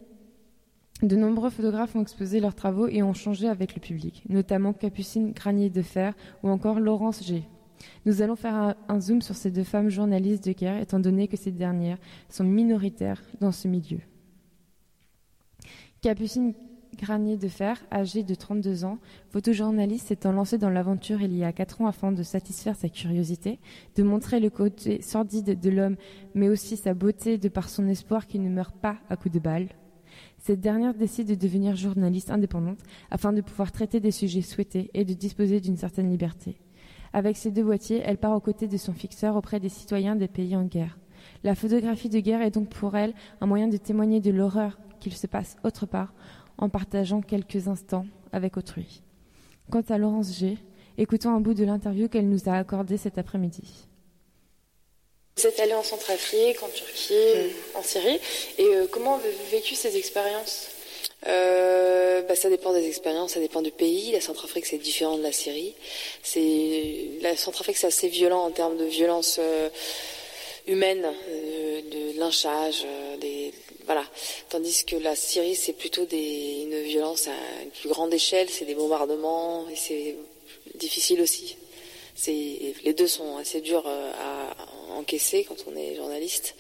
de 1.03 1.17
nombreux 1.17 1.51
photographes 1.51 1.97
ont 1.97 2.03
exposé 2.03 2.41
leurs 2.41 2.55
travaux 2.55 2.87
et 2.87 3.03
ont 3.03 3.15
changé 3.15 3.49
avec 3.49 3.75
le 3.75 3.81
public, 3.81 4.23
notamment 4.29 4.73
Capucine 4.73 5.33
Granier 5.33 5.71
de 5.71 5.83
Fer 5.83 6.15
ou 6.43 6.51
encore 6.51 6.79
Laurence 6.79 7.25
G. 7.25 7.45
Nous 8.05 8.21
allons 8.21 8.37
faire 8.37 8.75
un, 8.89 9.01
zoom 9.01 9.23
sur 9.23 9.35
ces 9.35 9.51
deux 9.51 9.65
femmes 9.65 9.89
journalistes 9.89 10.45
de 10.45 10.53
guerre, 10.53 10.79
étant 10.79 11.01
donné 11.01 11.29
que 11.29 11.39
ces 11.39 11.51
dernières 11.51 11.97
sont 12.29 12.45
minoritaires 12.45 13.23
dans 13.41 13.53
ce 13.53 13.69
milieu. 13.69 14.01
Capucine 16.03 16.53
Granier 17.01 17.39
de 17.39 17.49
Fer, 17.49 17.83
âgé 17.91 18.23
de 18.23 18.35
32 18.35 18.85
ans, 18.85 18.99
photojournaliste 19.31 20.09
s'étant 20.09 20.33
lancé 20.33 20.59
dans 20.59 20.69
l'aventure 20.69 21.23
il 21.23 21.35
y 21.35 21.45
a 21.45 21.53
4 21.53 21.81
ans 21.81 21.87
afin 21.87 22.13
de 22.13 22.23
satisfaire 22.23 22.77
sa 22.77 22.91
curiosité, 22.91 23.59
de 23.97 24.03
montrer 24.03 24.39
le 24.39 24.51
côté 24.51 25.01
sordide 25.01 25.59
de 25.59 25.71
l'homme, 25.71 25.97
mais 26.35 26.51
aussi 26.51 26.77
sa 26.77 26.93
beauté 26.93 27.39
de 27.39 27.49
par 27.49 27.71
son 27.71 27.89
espoir 27.89 28.27
qu'il 28.27 28.43
ne 28.43 28.51
meurt 28.51 28.77
pas 28.77 28.99
à 29.09 29.17
coups 29.17 29.35
de 29.35 29.41
balle. 29.41 29.69
Cette 30.37 30.61
dernière 30.61 30.93
décide 30.93 31.29
de 31.29 31.35
devenir 31.35 31.75
journaliste 31.75 32.31
indépendante 32.31 32.81
afin 33.11 33.33
de 33.33 33.41
pouvoir 33.41 33.73
traiter 33.73 34.01
des 34.01 34.11
sujets 34.11 34.43
souhaités 34.43 34.91
et 34.93 35.07
de 35.07 35.15
disposer 35.15 35.61
d'une 35.61 35.79
certaine 35.79 36.11
liberté. 36.11 36.61
Avec 37.15 37.39
ses 37.39 37.51
deux 37.51 37.65
boîtiers, 37.65 38.03
elle 38.05 38.19
part 38.19 38.37
aux 38.37 38.41
côtés 38.41 38.69
de 38.69 38.77
son 38.77 38.93
fixeur 38.93 39.37
auprès 39.37 39.59
des 39.59 39.71
citoyens 39.71 40.17
des 40.17 40.29
pays 40.29 40.55
en 40.55 40.65
guerre. 40.65 40.99
La 41.45 41.55
photographie 41.55 42.11
de 42.11 42.21
guerre 42.21 42.43
est 42.43 42.51
donc 42.51 42.69
pour 42.69 42.95
elle 42.95 43.15
un 43.41 43.47
moyen 43.47 43.69
de 43.69 43.79
témoigner 43.79 44.21
de 44.21 44.31
l'horreur 44.31 44.79
qu'il 45.01 45.17
se 45.17 45.27
passe 45.27 45.57
autre 45.65 45.87
part, 45.87 46.13
en 46.59 46.69
partageant 46.69 47.23
quelques 47.23 47.69
instants 47.69 48.07
avec 48.33 48.57
autrui. 48.57 49.03
Quant 49.71 49.85
à 49.89 49.99
Laurence 49.99 50.39
G, 50.39 50.59
écoutons 50.99 51.31
un 51.31 51.41
bout 51.41 51.55
de 51.55 51.65
l'interview 51.65 52.09
qu'elle 52.09 52.29
nous 52.29 52.49
a 52.49 52.53
accordée 52.53 52.97
cet 52.97 53.19
après-midi. 53.19 53.87
Vous 55.37 55.47
êtes 55.47 55.59
allée 55.61 55.75
en 55.75 55.83
Centrafrique, 55.83 56.63
en 56.63 56.69
Turquie, 56.69 57.15
mm. 57.15 57.79
en 57.79 57.83
Syrie, 57.83 58.21
et 58.59 58.67
euh, 58.67 58.87
comment 58.91 59.15
avez-vous 59.15 59.51
vécu 59.51 59.75
ces 59.75 59.97
expériences? 59.97 60.69
Euh, 61.27 62.23
bah, 62.23 62.35
ça 62.35 62.49
dépend 62.49 62.73
des 62.73 62.87
expériences, 62.87 63.33
ça 63.33 63.41
dépend 63.41 63.63
du 63.63 63.71
pays. 63.71 64.13
La 64.13 64.21
Centrafrique 64.21 64.67
c'est 64.67 64.79
différent 64.79 65.19
de 65.19 65.23
la 65.23 65.33
Syrie. 65.33 65.75
C'est 66.23 67.19
la 67.21 67.37
Centrafrique 67.37 67.77
c'est 67.77 67.87
assez 67.87 68.09
violent 68.09 68.45
en 68.45 68.51
termes 68.51 68.77
de 68.77 68.85
violence 68.85 69.39
euh, 69.39 69.69
humaine, 70.67 71.07
de 71.91 72.19
lynchage, 72.19 72.87
des 73.21 73.53
voilà. 73.87 74.05
Tandis 74.51 74.85
que 74.85 74.97
la 74.97 75.17
Syrie, 75.17 75.57
c'est 75.57 75.73
plutôt 75.73 76.05
des, 76.05 76.63
une 76.63 76.83
violence 76.83 77.27
à 77.27 77.63
une 77.63 77.71
plus 77.71 77.89
grande 77.89 78.15
échelle, 78.15 78.49
c'est 78.49 78.65
des 78.65 78.77
bombardements 78.77 79.69
et 79.69 79.75
c'est 79.75 80.17
difficile 80.77 81.21
aussi. 81.21 81.57
Les 82.27 82.95
deux 82.97 83.09
sont 83.09 83.39
assez 83.39 83.61
durs 83.61 83.87
à 83.87 84.55
encaisser 84.97 85.45
quand 85.45 85.57
on 85.67 85.75
est 85.75 85.97
journaliste 85.97 86.55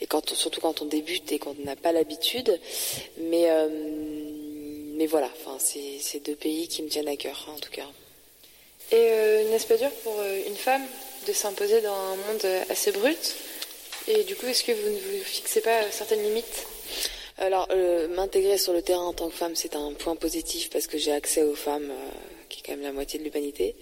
et 0.00 0.06
surtout 0.34 0.60
quand 0.60 0.82
on 0.82 0.84
débute 0.84 1.32
et 1.32 1.38
qu'on 1.38 1.54
n'a 1.64 1.74
pas 1.74 1.92
l'habitude. 1.92 2.60
Mais 3.18 3.48
mais 4.98 5.06
voilà, 5.06 5.30
c'est 5.58 6.20
deux 6.24 6.34
pays 6.34 6.66
qui 6.66 6.82
me 6.82 6.88
tiennent 6.88 7.08
à 7.08 7.16
cœur 7.16 7.48
en 7.54 7.58
tout 7.60 7.70
cas. 7.70 7.86
Et 8.90 8.96
euh, 8.96 9.50
n'est-ce 9.50 9.66
pas 9.66 9.76
dur 9.76 9.90
pour 10.02 10.14
euh, 10.18 10.40
une 10.48 10.56
femme 10.56 10.82
de 11.28 11.32
s'imposer 11.34 11.82
dans 11.82 11.94
un 11.94 12.16
monde 12.16 12.46
assez 12.70 12.90
brut 12.90 13.36
Et 14.06 14.24
du 14.24 14.34
coup, 14.34 14.46
est-ce 14.46 14.64
que 14.64 14.72
vous 14.72 14.88
ne 14.88 14.98
vous 14.98 15.24
fixez 15.24 15.60
pas 15.60 15.82
certaines 15.90 16.22
limites? 16.22 16.66
Alors, 17.36 17.68
euh, 17.70 18.08
m'intégrer 18.08 18.56
sur 18.56 18.72
le 18.72 18.80
terrain 18.80 19.04
en 19.04 19.12
tant 19.12 19.28
que 19.28 19.34
femme, 19.34 19.54
c'est 19.54 19.76
un 19.76 19.92
point 19.92 20.16
positif 20.16 20.70
parce 20.70 20.86
que 20.86 20.96
j'ai 20.96 21.12
accès 21.12 21.42
aux 21.42 21.54
femmes, 21.54 21.92
qui 22.48 22.60
est 22.60 22.62
quand 22.64 22.72
même 22.72 22.82
la 22.82 22.92
moitié 22.92 23.18
de 23.18 23.24
l'humanité, 23.24 23.76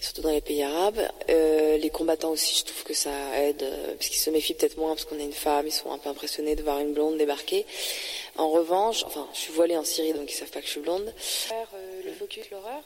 surtout 0.00 0.22
dans 0.22 0.30
les 0.30 0.40
pays 0.40 0.62
arabes. 0.62 1.00
les 1.28 1.90
combattants 1.92 2.30
aussi, 2.30 2.60
je 2.60 2.64
trouve 2.64 2.84
que 2.84 2.94
ça 2.94 3.10
aide, 3.40 3.64
parce 3.98 4.08
qu'ils 4.08 4.20
se 4.20 4.30
méfient 4.30 4.54
peut-être 4.54 4.78
moins 4.78 4.94
parce 4.94 5.04
qu'on 5.04 5.18
est 5.18 5.24
une 5.24 5.32
femme, 5.32 5.66
ils 5.66 5.72
sont 5.72 5.90
un 5.90 5.98
peu 5.98 6.08
impressionnés 6.08 6.54
de 6.54 6.62
voir 6.62 6.78
une 6.78 6.94
blonde 6.94 7.18
débarquer. 7.18 7.66
En 8.36 8.50
revanche, 8.50 9.02
enfin, 9.04 9.28
je 9.34 9.40
suis 9.40 9.52
voilée 9.52 9.76
en 9.76 9.84
Syrie, 9.84 10.12
donc 10.12 10.30
ils 10.30 10.36
savent 10.36 10.50
pas 10.50 10.60
que 10.60 10.66
je 10.66 10.72
suis 10.72 10.80
blonde. 10.80 11.12
Faire 11.18 11.68
le 12.04 12.12
focus, 12.12 12.48
l'horreur 12.50 12.84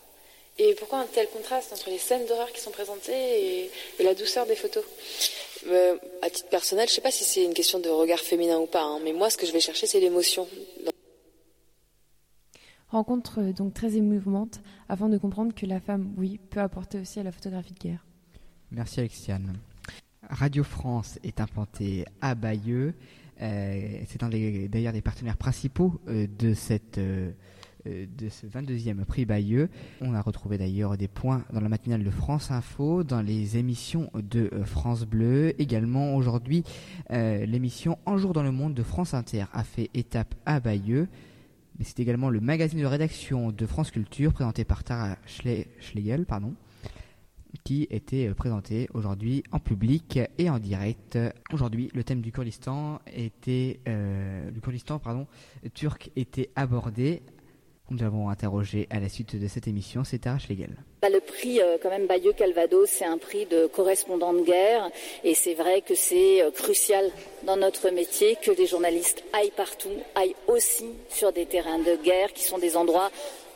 et 0.58 0.74
pourquoi 0.74 1.00
un 1.00 1.06
tel 1.06 1.28
contraste 1.28 1.72
entre 1.72 1.88
les 1.90 1.98
scènes 1.98 2.26
d'horreur 2.26 2.50
qui 2.52 2.60
sont 2.60 2.70
présentées 2.70 3.64
et, 3.64 3.70
la 4.02 4.14
douceur 4.14 4.46
des 4.46 4.56
photos 4.56 4.84
euh, 5.68 5.96
À 6.22 6.30
titre 6.30 6.48
personnel, 6.48 6.86
je 6.86 6.92
ne 6.92 6.94
sais 6.96 7.00
pas 7.00 7.10
si 7.10 7.24
c'est 7.24 7.44
une 7.44 7.54
question 7.54 7.78
de 7.78 7.88
regard 7.88 8.18
féminin 8.18 8.58
ou 8.58 8.66
pas, 8.66 8.82
hein, 8.82 8.98
mais 9.04 9.12
moi, 9.12 9.30
ce 9.30 9.36
que 9.36 9.46
je 9.46 9.52
vais 9.52 9.60
chercher, 9.60 9.86
c'est 9.86 10.00
l'émotion. 10.00 10.48
Rencontre 12.88 13.40
euh, 13.40 13.52
donc 13.52 13.74
très 13.74 13.96
émouvante 13.96 14.60
afin 14.88 15.08
de 15.08 15.18
comprendre 15.18 15.54
que 15.54 15.66
la 15.66 15.80
femme, 15.80 16.12
oui, 16.16 16.40
peut 16.50 16.60
apporter 16.60 16.98
aussi 16.98 17.20
à 17.20 17.22
la 17.22 17.32
photographie 17.32 17.74
de 17.74 17.78
guerre. 17.78 18.04
Merci 18.70 19.00
Alexiane. 19.00 19.58
Radio 20.28 20.64
France 20.64 21.18
est 21.22 21.40
implantée 21.40 22.04
à 22.20 22.34
Bayeux. 22.34 22.94
Euh, 23.40 24.00
c'est 24.08 24.22
un 24.22 24.28
d'ailleurs 24.28 24.92
des 24.92 25.02
partenaires 25.02 25.36
principaux 25.36 26.00
de 26.06 26.54
cette 26.54 26.98
euh, 26.98 27.30
de 27.88 28.28
ce 28.28 28.46
22e 28.46 29.04
prix 29.04 29.24
Bayeux. 29.24 29.68
On 30.00 30.14
a 30.14 30.20
retrouvé 30.20 30.58
d'ailleurs 30.58 30.96
des 30.96 31.08
points 31.08 31.44
dans 31.52 31.60
la 31.60 31.68
matinale 31.68 32.04
de 32.04 32.10
France 32.10 32.50
Info, 32.50 33.02
dans 33.02 33.22
les 33.22 33.56
émissions 33.56 34.10
de 34.14 34.50
euh, 34.52 34.64
France 34.64 35.04
Bleu. 35.04 35.54
Également 35.60 36.14
aujourd'hui, 36.14 36.64
euh, 37.10 37.46
l'émission 37.46 37.98
Un 38.06 38.18
jour 38.18 38.32
dans 38.32 38.42
le 38.42 38.52
monde 38.52 38.74
de 38.74 38.82
France 38.82 39.14
Inter 39.14 39.44
a 39.52 39.64
fait 39.64 39.90
étape 39.94 40.34
à 40.46 40.60
Bayeux. 40.60 41.08
Mais 41.78 41.84
c'est 41.84 42.00
également 42.00 42.30
le 42.30 42.40
magazine 42.40 42.80
de 42.80 42.86
rédaction 42.86 43.52
de 43.52 43.66
France 43.66 43.90
Culture 43.90 44.32
présenté 44.32 44.64
par 44.64 44.84
Tara 44.84 45.16
Schlegel, 45.26 46.26
pardon, 46.26 46.54
qui 47.64 47.86
était 47.90 48.28
présenté 48.34 48.88
aujourd'hui 48.94 49.44
en 49.52 49.60
public 49.60 50.18
et 50.38 50.50
en 50.50 50.58
direct. 50.58 51.18
Aujourd'hui, 51.52 51.88
le 51.94 52.02
thème 52.02 52.20
du 52.20 52.32
Kurdistan 52.32 53.00
était, 53.06 53.78
Kurdistan 54.60 54.98
pardon, 54.98 55.28
turc 55.72 56.10
était 56.16 56.50
abordé 56.56 57.22
nous 57.90 58.02
avons 58.02 58.28
interrogé 58.28 58.86
à 58.90 59.00
la 59.00 59.08
suite 59.08 59.36
de 59.36 59.48
cette 59.48 59.66
émission, 59.66 60.04
c'est 60.04 60.18
Tara 60.18 60.38
Schlegel. 60.38 60.70
Bah, 61.00 61.08
le 61.08 61.20
prix, 61.20 61.60
euh, 61.60 61.78
quand 61.80 61.90
même, 61.90 62.06
Bayeux 62.06 62.32
Calvados, 62.32 62.88
c'est 62.90 63.04
un 63.04 63.18
prix 63.18 63.46
de 63.46 63.66
correspondant 63.66 64.32
de 64.32 64.42
guerre. 64.42 64.90
Et 65.24 65.34
c'est 65.34 65.54
vrai 65.54 65.80
que 65.80 65.94
c'est 65.94 66.42
euh, 66.42 66.50
crucial 66.50 67.10
dans 67.44 67.56
notre 67.56 67.90
métier 67.90 68.36
que 68.42 68.50
les 68.50 68.66
journalistes 68.66 69.22
aillent 69.32 69.52
partout, 69.56 69.94
aillent 70.14 70.36
aussi 70.46 70.90
sur 71.08 71.32
des 71.32 71.46
terrains 71.46 71.78
de 71.78 71.96
guerre 72.02 72.32
qui 72.32 72.42
sont 72.42 72.58
des 72.58 72.76
endroits 72.76 73.10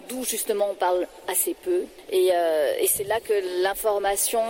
d'où 0.09 0.25
justement 0.25 0.69
on 0.71 0.75
parle 0.75 1.07
assez 1.29 1.55
peu. 1.55 1.85
Et, 2.11 2.31
euh, 2.33 2.73
c'est 2.87 3.05
là 3.05 3.21
que 3.21 3.33
l'information 3.63 4.43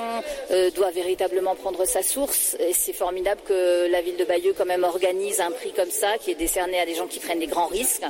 euh, 0.50 0.70
doit 0.72 0.90
véritablement 0.90 1.54
prendre 1.54 1.84
sa 1.84 2.02
source. 2.02 2.56
Et 2.58 2.72
c'est 2.72 2.92
formidable 2.92 3.40
que 3.46 3.88
la 3.88 4.00
ville 4.00 4.16
de 4.16 4.24
Bayeux 4.24 4.52
quand 4.56 4.64
même 4.64 4.82
organise 4.82 5.40
un 5.40 5.52
prix 5.52 5.72
comme 5.72 5.90
ça, 5.90 6.18
qui 6.18 6.32
est 6.32 6.34
décerné 6.34 6.80
à 6.80 6.86
des 6.86 6.94
gens 6.94 7.06
qui 7.06 7.20
prennent 7.20 7.38
des 7.38 7.46
grands 7.46 7.68
risques. 7.68 8.02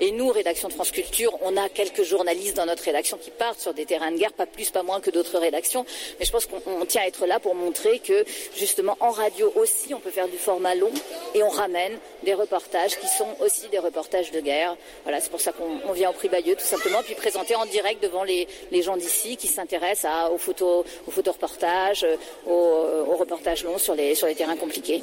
Et 0.00 0.10
nous, 0.10 0.28
rédaction 0.28 0.68
de 0.68 0.72
France 0.72 0.90
Culture, 0.90 1.38
on 1.42 1.56
a 1.56 1.68
quelques 1.68 2.02
journalistes 2.02 2.56
dans 2.56 2.66
notre 2.66 2.82
rédaction 2.82 3.16
qui 3.16 3.30
partent 3.30 3.60
sur 3.60 3.74
des 3.74 3.86
terrains 3.86 4.10
de 4.10 4.18
guerre, 4.18 4.32
pas 4.32 4.46
plus, 4.46 4.70
pas 4.70 4.82
moins 4.82 5.00
que 5.00 5.10
d'autres 5.10 5.38
rédactions. 5.38 5.86
Mais 6.18 6.24
je 6.24 6.32
pense 6.32 6.46
qu'on 6.46 6.84
tient 6.86 7.02
à 7.02 7.06
être 7.06 7.26
là 7.26 7.38
pour 7.38 7.54
montrer 7.54 8.00
que 8.00 8.24
justement 8.56 8.96
en 9.00 9.10
radio 9.10 9.52
aussi, 9.54 9.94
on 9.94 10.00
peut 10.00 10.10
faire 10.10 10.28
du 10.28 10.38
format 10.38 10.74
long 10.74 10.92
et 11.34 11.42
on 11.42 11.50
ramène 11.50 11.96
des 12.24 12.34
reportages 12.34 12.98
qui 12.98 13.06
sont 13.06 13.28
aussi 13.40 13.68
des 13.68 13.78
reportages 13.78 14.32
de 14.32 14.40
guerre. 14.40 14.76
Voilà, 15.04 15.20
c'est 15.20 15.30
pour 15.30 15.40
ça 15.40 15.52
qu'on 15.52 15.92
vient 15.92 16.10
au 16.10 16.12
prix 16.12 16.28
Bayeux, 16.28 16.56
tout 16.56 16.64
simplement 16.64 16.85
puis 17.02 17.14
présenter 17.14 17.54
en 17.54 17.66
direct 17.66 18.02
devant 18.02 18.24
les, 18.24 18.46
gens 18.82 18.96
d'ici 18.96 19.36
qui 19.36 19.46
s'intéressent 19.46 20.30
aux 20.30 20.38
photos, 20.38 20.84
aux 21.06 21.10
photoreportages, 21.10 22.04
euh, 22.04 22.16
aux, 22.46 23.10
aux 23.10 23.16
reportages 23.16 23.64
longs 23.64 23.78
les, 23.94 24.14
sur 24.14 24.26
les 24.26 24.34
terrains 24.34 24.56
compliqués. 24.56 25.02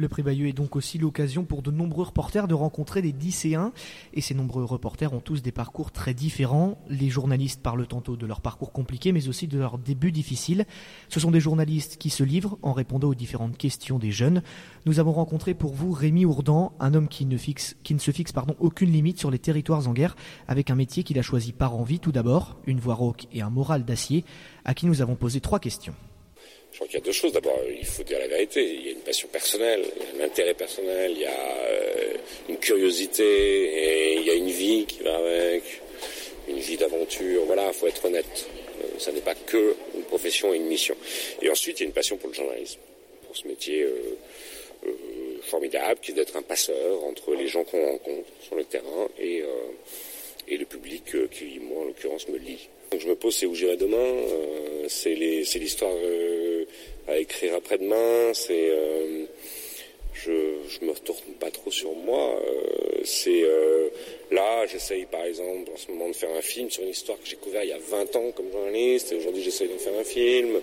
Le 0.00 0.06
prix 0.06 0.22
Bayeux 0.22 0.46
est 0.46 0.52
donc 0.52 0.76
aussi 0.76 0.96
l'occasion 0.96 1.44
pour 1.44 1.60
de 1.60 1.72
nombreux 1.72 2.04
reporters 2.04 2.46
de 2.46 2.54
rencontrer 2.54 3.02
des 3.02 3.10
lycéens. 3.10 3.72
Et 4.14 4.20
ces 4.20 4.32
nombreux 4.32 4.62
reporters 4.62 5.12
ont 5.12 5.18
tous 5.18 5.42
des 5.42 5.50
parcours 5.50 5.90
très 5.90 6.14
différents. 6.14 6.78
Les 6.88 7.08
journalistes 7.08 7.60
parlent 7.64 7.84
tantôt 7.84 8.16
de 8.16 8.24
leur 8.24 8.40
parcours 8.40 8.70
compliqué, 8.70 9.10
mais 9.10 9.26
aussi 9.26 9.48
de 9.48 9.58
leur 9.58 9.76
début 9.76 10.12
difficile. 10.12 10.66
Ce 11.08 11.18
sont 11.18 11.32
des 11.32 11.40
journalistes 11.40 11.96
qui 11.96 12.10
se 12.10 12.22
livrent 12.22 12.58
en 12.62 12.74
répondant 12.74 13.08
aux 13.08 13.16
différentes 13.16 13.58
questions 13.58 13.98
des 13.98 14.12
jeunes. 14.12 14.44
Nous 14.86 15.00
avons 15.00 15.10
rencontré 15.10 15.52
pour 15.52 15.74
vous 15.74 15.90
Rémi 15.90 16.24
Ourdan, 16.24 16.74
un 16.78 16.94
homme 16.94 17.08
qui 17.08 17.26
ne, 17.26 17.36
qui 17.36 17.94
ne 17.94 17.98
se 17.98 18.12
fixe 18.12 18.30
pardon, 18.30 18.54
aucune 18.60 18.92
limite 18.92 19.18
sur 19.18 19.32
les 19.32 19.40
territoires 19.40 19.88
en 19.88 19.94
guerre, 19.94 20.14
avec 20.46 20.70
un 20.70 20.76
métier 20.76 21.02
qu'il 21.02 21.18
a 21.18 21.22
choisi 21.22 21.50
par 21.52 21.74
envie 21.74 21.98
tout 21.98 22.12
d'abord, 22.12 22.56
une 22.68 22.78
voix 22.78 22.94
rauque 22.94 23.26
et 23.32 23.42
un 23.42 23.50
moral 23.50 23.84
d'acier, 23.84 24.24
à 24.64 24.74
qui 24.74 24.86
nous 24.86 25.02
avons 25.02 25.16
posé 25.16 25.40
trois 25.40 25.58
questions. 25.58 25.94
Je 26.78 26.84
crois 26.84 26.90
qu'il 26.90 27.00
y 27.00 27.02
a 27.02 27.06
deux 27.06 27.12
choses. 27.12 27.32
D'abord, 27.32 27.58
il 27.68 27.84
faut 27.84 28.04
dire 28.04 28.20
la 28.20 28.28
vérité. 28.28 28.62
Il 28.62 28.86
y 28.86 28.88
a 28.90 28.92
une 28.92 29.00
passion 29.00 29.26
personnelle, 29.26 29.84
un 30.16 30.22
intérêt 30.22 30.54
personnel, 30.54 31.10
il 31.10 31.22
y 31.22 31.24
a 31.24 31.30
euh, 31.32 32.14
une 32.48 32.56
curiosité 32.58 33.24
et 33.24 34.14
il 34.14 34.22
y 34.22 34.30
a 34.30 34.34
une 34.34 34.48
vie 34.48 34.86
qui 34.86 35.02
va 35.02 35.16
avec, 35.16 35.64
une 36.46 36.60
vie 36.60 36.76
d'aventure. 36.76 37.46
Voilà, 37.46 37.66
il 37.66 37.74
faut 37.74 37.88
être 37.88 38.04
honnête. 38.04 38.46
Euh, 38.80 38.98
ça 39.00 39.10
n'est 39.10 39.22
pas 39.22 39.34
que 39.34 39.74
une 39.96 40.04
profession 40.04 40.54
et 40.54 40.58
une 40.58 40.66
mission. 40.66 40.94
Et 41.42 41.50
ensuite, 41.50 41.80
il 41.80 41.82
y 41.82 41.86
a 41.86 41.88
une 41.88 41.92
passion 41.92 42.16
pour 42.16 42.28
le 42.28 42.36
journalisme, 42.36 42.78
pour 43.26 43.36
ce 43.36 43.48
métier 43.48 43.82
euh, 43.82 44.92
formidable 45.42 45.98
qui 46.00 46.12
est 46.12 46.14
d'être 46.14 46.36
un 46.36 46.42
passeur 46.42 47.02
entre 47.02 47.34
les 47.34 47.48
gens 47.48 47.64
qu'on 47.64 47.84
rencontre 47.84 48.28
sur 48.40 48.54
le 48.54 48.62
terrain 48.62 49.08
et, 49.18 49.42
et 50.46 50.56
le 50.56 50.64
public 50.64 51.02
qui, 51.32 51.58
moi, 51.58 51.82
en 51.82 51.86
l'occurrence, 51.86 52.28
me 52.28 52.38
lit. 52.38 52.68
Je 52.96 53.06
me 53.06 53.14
pose, 53.14 53.34
c'est 53.36 53.46
où 53.46 53.54
j'irai 53.54 53.76
demain. 53.76 54.14
c'est 54.88 55.14
l'histoire 55.14 55.92
à 57.08 57.18
écrire 57.18 57.54
après-demain. 57.54 58.32
C'est 58.34 58.70
euh, 58.70 59.24
je, 60.12 60.32
je 60.68 60.84
me 60.84 60.92
retourne 60.92 61.34
pas 61.40 61.50
trop 61.50 61.70
sur 61.70 61.92
moi. 61.94 62.40
Euh, 62.46 63.00
c'est 63.04 63.42
euh, 63.42 63.88
là, 64.30 64.66
j'essaye 64.66 65.06
par 65.06 65.24
exemple 65.24 65.70
en 65.72 65.76
ce 65.76 65.90
moment 65.90 66.08
de 66.08 66.14
faire 66.14 66.34
un 66.34 66.42
film 66.42 66.70
sur 66.70 66.82
une 66.82 66.90
histoire 66.90 67.18
que 67.18 67.26
j'ai 67.26 67.36
couverte 67.36 67.64
il 67.64 67.70
y 67.70 67.72
a 67.72 67.78
20 67.78 68.16
ans 68.16 68.30
comme 68.32 68.50
journaliste, 68.52 69.12
et 69.12 69.16
aujourd'hui 69.16 69.42
j'essaye 69.42 69.68
de 69.68 69.78
faire 69.78 69.98
un 69.98 70.04
film. 70.04 70.60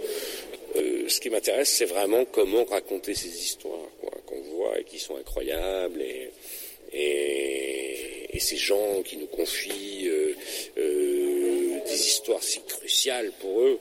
ce 1.07 1.19
qui 1.19 1.29
m'intéresse, 1.29 1.69
c'est 1.69 1.85
vraiment 1.85 2.25
comment 2.25 2.65
raconter 2.65 3.15
ces 3.15 3.29
histoires 3.29 3.89
qu'on 4.25 4.41
voit 4.55 4.79
et 4.79 4.83
qui 4.83 4.99
sont 4.99 5.17
incroyables 5.17 6.01
et, 6.01 6.31
ces 8.37 8.57
gens 8.57 9.01
qui 9.03 9.17
nous 9.17 9.25
confient 9.25 10.07
pour 13.39 13.61
eux 13.61 13.79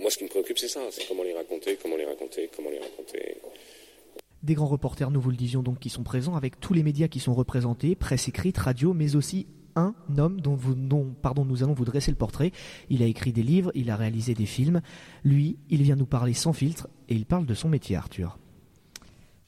moi, 0.00 0.10
ce 0.10 0.18
qui 0.18 0.24
me 0.24 0.28
préoccupe, 0.28 0.58
c'est 0.58 0.68
ça. 0.68 0.80
C'est 0.90 1.06
comment 1.08 1.22
les 1.22 1.34
raconter, 1.34 1.76
comment 1.80 1.96
les 1.96 2.04
raconter, 2.04 2.48
comment 2.54 2.70
les 2.70 2.78
raconter. 2.78 3.36
Des 4.42 4.54
grands 4.54 4.66
reporters, 4.66 5.10
nous 5.10 5.20
vous 5.20 5.30
le 5.30 5.36
disions 5.36 5.62
donc, 5.62 5.80
qui 5.80 5.90
sont 5.90 6.04
présents 6.04 6.36
avec 6.36 6.60
tous 6.60 6.72
les 6.72 6.82
médias 6.82 7.08
qui 7.08 7.18
sont 7.18 7.34
représentés, 7.34 7.96
presse 7.96 8.28
écrite, 8.28 8.56
radio, 8.58 8.94
mais 8.94 9.16
aussi 9.16 9.48
un 9.74 9.94
homme 10.16 10.40
dont, 10.40 10.54
vous, 10.54 10.74
pardon, 11.20 11.44
nous 11.44 11.62
allons 11.62 11.72
vous 11.72 11.84
dresser 11.84 12.10
le 12.10 12.16
portrait. 12.16 12.52
Il 12.90 13.02
a 13.02 13.06
écrit 13.06 13.32
des 13.32 13.42
livres, 13.42 13.72
il 13.74 13.90
a 13.90 13.96
réalisé 13.96 14.34
des 14.34 14.46
films. 14.46 14.80
Lui, 15.24 15.58
il 15.68 15.82
vient 15.82 15.96
nous 15.96 16.06
parler 16.06 16.34
sans 16.34 16.52
filtre 16.52 16.88
et 17.08 17.14
il 17.14 17.26
parle 17.26 17.46
de 17.46 17.54
son 17.54 17.68
métier, 17.68 17.96
Arthur. 17.96 18.38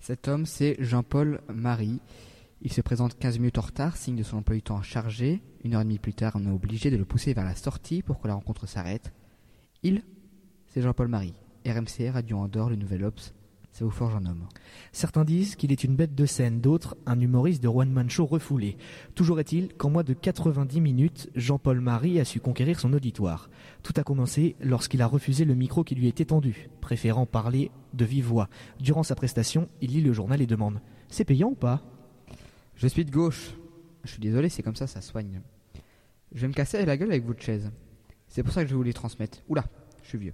Cet 0.00 0.28
homme, 0.28 0.46
c'est 0.46 0.76
Jean-Paul 0.78 1.40
Marie. 1.48 2.00
Il 2.62 2.72
se 2.72 2.82
présente 2.82 3.18
15 3.18 3.38
minutes 3.38 3.56
en 3.56 3.62
retard, 3.62 3.96
signe 3.96 4.16
de 4.16 4.22
son 4.22 4.36
emploi 4.38 4.54
du 4.54 4.62
temps 4.62 4.82
chargé. 4.82 5.42
Une 5.64 5.74
heure 5.74 5.80
et 5.80 5.84
demie 5.84 5.98
plus 5.98 6.12
tard, 6.12 6.32
on 6.34 6.46
est 6.46 6.50
obligé 6.50 6.90
de 6.90 6.98
le 6.98 7.06
pousser 7.06 7.32
vers 7.32 7.44
la 7.44 7.54
sortie 7.54 8.02
pour 8.02 8.20
que 8.20 8.28
la 8.28 8.34
rencontre 8.34 8.68
s'arrête. 8.68 9.12
Il 9.82 10.02
c'est 10.72 10.82
Jean-Paul 10.82 11.08
Marie, 11.08 11.34
RMC, 11.66 12.10
Radio 12.12 12.36
Andorre, 12.36 12.70
le 12.70 12.76
Nouvel 12.76 13.02
Ops, 13.02 13.34
Ça 13.72 13.84
vous 13.84 13.90
forge 13.90 14.14
un 14.14 14.24
homme. 14.24 14.46
Certains 14.92 15.24
disent 15.24 15.56
qu'il 15.56 15.72
est 15.72 15.82
une 15.82 15.96
bête 15.96 16.14
de 16.14 16.26
scène, 16.26 16.60
d'autres 16.60 16.96
un 17.06 17.18
humoriste 17.18 17.60
de 17.60 17.66
one-man 17.66 18.08
show 18.08 18.24
refoulé. 18.24 18.76
Toujours 19.16 19.40
est-il 19.40 19.74
qu'en 19.74 19.90
moins 19.90 20.04
de 20.04 20.12
90 20.12 20.80
minutes, 20.80 21.28
Jean-Paul 21.34 21.80
Marie 21.80 22.20
a 22.20 22.24
su 22.24 22.38
conquérir 22.38 22.78
son 22.78 22.92
auditoire. 22.92 23.50
Tout 23.82 23.94
a 23.96 24.04
commencé 24.04 24.54
lorsqu'il 24.60 25.02
a 25.02 25.06
refusé 25.08 25.44
le 25.44 25.56
micro 25.56 25.82
qui 25.82 25.96
lui 25.96 26.06
était 26.06 26.26
tendu, 26.26 26.68
préférant 26.80 27.26
parler 27.26 27.72
de 27.94 28.04
vive 28.04 28.26
voix. 28.26 28.48
Durant 28.78 29.02
sa 29.02 29.16
prestation, 29.16 29.68
il 29.80 29.90
lit 29.90 30.02
le 30.02 30.12
journal 30.12 30.40
et 30.40 30.46
demande 30.46 30.80
C'est 31.08 31.24
payant 31.24 31.48
ou 31.48 31.56
pas? 31.56 31.82
Je 32.80 32.86
suis 32.86 33.04
de 33.04 33.10
gauche. 33.10 33.50
Je 34.04 34.12
suis 34.12 34.20
désolé, 34.20 34.48
c'est 34.48 34.62
comme 34.62 34.74
ça, 34.74 34.86
ça 34.86 35.02
soigne. 35.02 35.42
Je 36.32 36.40
vais 36.40 36.48
me 36.48 36.54
casser 36.54 36.82
la 36.86 36.96
gueule 36.96 37.10
avec 37.10 37.26
votre 37.26 37.42
chaise. 37.42 37.70
C'est 38.26 38.42
pour 38.42 38.54
ça 38.54 38.62
que 38.62 38.68
je 38.68 38.72
vais 38.72 38.78
vous 38.78 38.82
les 38.82 38.94
transmettre. 38.94 39.42
Oula, 39.50 39.66
je 40.02 40.08
suis 40.08 40.16
vieux. 40.16 40.32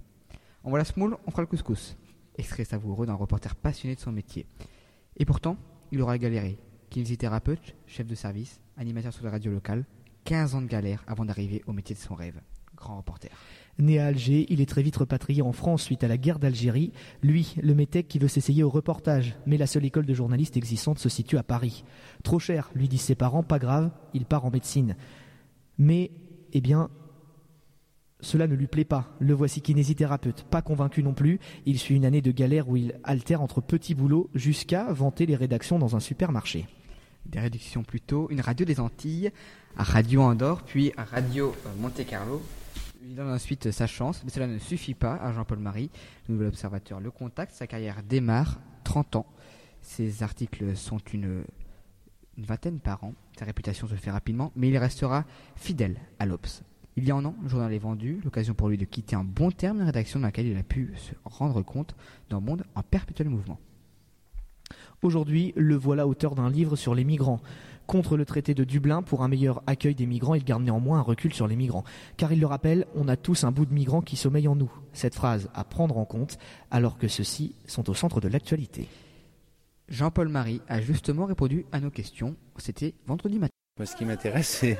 On 0.63 0.69
voit 0.69 0.79
la 0.79 0.85
smoule, 0.85 1.17
on 1.25 1.31
fera 1.31 1.41
le 1.41 1.47
couscous 1.47 1.97
extrait 2.37 2.63
savoureux 2.63 3.05
d'un 3.05 3.15
reporter 3.15 3.53
passionné 3.53 3.95
de 3.95 3.99
son 3.99 4.13
métier. 4.13 4.45
Et 5.17 5.25
pourtant, 5.25 5.57
il 5.91 6.01
aura 6.01 6.17
galéré. 6.17 6.57
Kinésithérapeute, 6.89 7.75
chef 7.85 8.07
de 8.07 8.15
service, 8.15 8.61
animateur 8.77 9.11
sur 9.11 9.25
la 9.25 9.31
radio 9.31 9.51
locale, 9.51 9.83
15 10.23 10.55
ans 10.55 10.61
de 10.61 10.67
galère 10.67 11.03
avant 11.05 11.25
d'arriver 11.25 11.63
au 11.67 11.73
métier 11.73 11.95
de 11.95 11.99
son 11.99 12.15
rêve. 12.15 12.39
Grand 12.77 12.97
reporter. 12.97 13.31
Né 13.79 13.99
à 13.99 14.07
Alger, 14.07 14.45
il 14.49 14.61
est 14.61 14.69
très 14.69 14.81
vite 14.81 14.97
repatrié 14.97 15.41
en 15.41 15.51
France 15.51 15.83
suite 15.83 16.03
à 16.03 16.07
la 16.07 16.17
guerre 16.17 16.39
d'Algérie. 16.39 16.93
Lui, 17.21 17.55
le 17.61 17.75
métèque 17.75 18.07
qui 18.07 18.17
veut 18.17 18.27
s'essayer 18.27 18.63
au 18.63 18.69
reportage, 18.69 19.35
mais 19.45 19.57
la 19.57 19.67
seule 19.67 19.85
école 19.85 20.05
de 20.05 20.13
journalistes 20.13 20.57
existante 20.57 20.99
se 20.99 21.09
situe 21.09 21.37
à 21.37 21.43
Paris. 21.43 21.83
Trop 22.23 22.39
cher, 22.39 22.71
lui 22.73 22.87
disent 22.87 23.01
ses 23.01 23.15
parents, 23.15 23.43
pas 23.43 23.59
grave, 23.59 23.91
il 24.13 24.25
part 24.25 24.45
en 24.45 24.51
médecine. 24.51 24.95
Mais, 25.77 26.11
eh 26.53 26.61
bien, 26.61 26.89
cela 28.19 28.47
ne 28.47 28.55
lui 28.55 28.65
plaît 28.65 28.85
pas. 28.85 29.13
Le 29.19 29.33
voici 29.35 29.61
kinésithérapeute, 29.61 30.43
pas 30.43 30.63
convaincu 30.63 31.03
non 31.03 31.13
plus. 31.13 31.39
Il 31.65 31.77
suit 31.77 31.95
une 31.95 32.05
année 32.05 32.21
de 32.21 32.31
galère 32.31 32.69
où 32.69 32.77
il 32.77 32.99
altère 33.03 33.43
entre 33.43 33.61
petits 33.61 33.93
boulots 33.93 34.29
jusqu'à 34.33 34.91
vanter 34.91 35.27
les 35.27 35.35
rédactions 35.35 35.77
dans 35.77 35.95
un 35.95 35.99
supermarché. 35.99 36.65
Des 37.27 37.39
réductions 37.39 37.83
plutôt, 37.83 38.27
une 38.31 38.41
radio 38.41 38.65
des 38.65 38.79
Antilles, 38.79 39.31
à 39.77 39.83
Radio 39.83 40.21
Andorre, 40.21 40.63
puis 40.63 40.93
à 40.97 41.03
Radio 41.03 41.53
euh, 41.65 41.69
Monte 41.79 42.05
Carlo. 42.07 42.41
Il 43.09 43.15
donne 43.15 43.31
ensuite 43.31 43.71
sa 43.71 43.87
chance, 43.87 44.21
mais 44.25 44.31
cela 44.31 44.47
ne 44.47 44.57
suffit 44.57 44.93
pas 44.93 45.15
à 45.15 45.31
Jean-Paul 45.31 45.59
Marie, 45.59 45.89
le 46.27 46.33
nouvel 46.33 46.49
observateur. 46.49 46.99
Le 46.99 47.09
contact, 47.09 47.53
sa 47.53 47.65
carrière 47.65 48.03
démarre, 48.03 48.59
30 48.83 49.15
ans. 49.15 49.25
Ses 49.81 50.23
articles 50.23 50.75
sont 50.75 50.97
une, 51.13 51.45
une 52.37 52.43
vingtaine 52.43 52.79
par 52.79 53.05
an. 53.05 53.13
Sa 53.39 53.45
réputation 53.45 53.87
se 53.87 53.95
fait 53.95 54.11
rapidement, 54.11 54.51
mais 54.57 54.67
il 54.67 54.77
restera 54.77 55.23
fidèle 55.55 56.01
à 56.19 56.25
l'Obs. 56.25 56.63
Il 56.97 57.05
y 57.05 57.11
a 57.11 57.15
un 57.15 57.23
an, 57.23 57.33
le 57.41 57.47
journal 57.47 57.71
est 57.71 57.79
vendu, 57.79 58.19
l'occasion 58.25 58.53
pour 58.53 58.67
lui 58.67 58.77
de 58.77 58.83
quitter 58.83 59.15
un 59.15 59.23
bon 59.23 59.51
terme 59.51 59.77
une 59.77 59.85
rédaction 59.85 60.19
dans 60.19 60.25
laquelle 60.25 60.47
il 60.47 60.57
a 60.57 60.63
pu 60.63 60.93
se 60.97 61.13
rendre 61.23 61.61
compte 61.61 61.95
d'un 62.29 62.41
monde 62.41 62.65
en 62.75 62.83
perpétuel 62.83 63.29
mouvement. 63.29 63.57
Aujourd'hui, 65.01 65.53
le 65.55 65.75
voilà 65.75 66.07
auteur 66.07 66.35
d'un 66.35 66.49
livre 66.49 66.75
sur 66.75 66.93
les 66.93 67.05
migrants. 67.05 67.39
Contre 67.87 68.17
le 68.17 68.25
traité 68.25 68.53
de 68.53 68.63
Dublin, 68.63 69.01
pour 69.01 69.23
un 69.23 69.27
meilleur 69.27 69.63
accueil 69.65 69.95
des 69.95 70.05
migrants, 70.05 70.35
il 70.35 70.43
garde 70.43 70.63
néanmoins 70.63 70.99
un 70.99 71.03
recul 71.03 71.33
sur 71.33 71.47
les 71.47 71.55
migrants. 71.55 71.85
Car 72.17 72.33
il 72.33 72.39
le 72.39 72.45
rappelle, 72.45 72.85
on 72.95 73.07
a 73.07 73.15
tous 73.15 73.45
un 73.45 73.51
bout 73.51 73.65
de 73.65 73.73
migrant 73.73 74.01
qui 74.01 74.17
sommeille 74.17 74.47
en 74.47 74.55
nous. 74.55 74.71
Cette 74.93 75.15
phrase 75.15 75.49
à 75.53 75.63
prendre 75.63 75.97
en 75.97 76.05
compte, 76.05 76.37
alors 76.69 76.97
que 76.97 77.07
ceux-ci 77.07 77.55
sont 77.65 77.89
au 77.89 77.93
centre 77.93 78.21
de 78.21 78.27
l'actualité. 78.27 78.87
Jean-Paul 79.89 80.27
Marie 80.27 80.61
a 80.67 80.81
justement 80.81 81.25
répondu 81.25 81.65
à 81.71 81.79
nos 81.79 81.89
questions. 81.89 82.35
C'était 82.57 82.93
vendredi 83.05 83.39
matin. 83.39 83.53
Moi, 83.79 83.85
ce 83.85 83.95
qui 83.95 84.05
m'intéresse, 84.05 84.49
c'est 84.49 84.77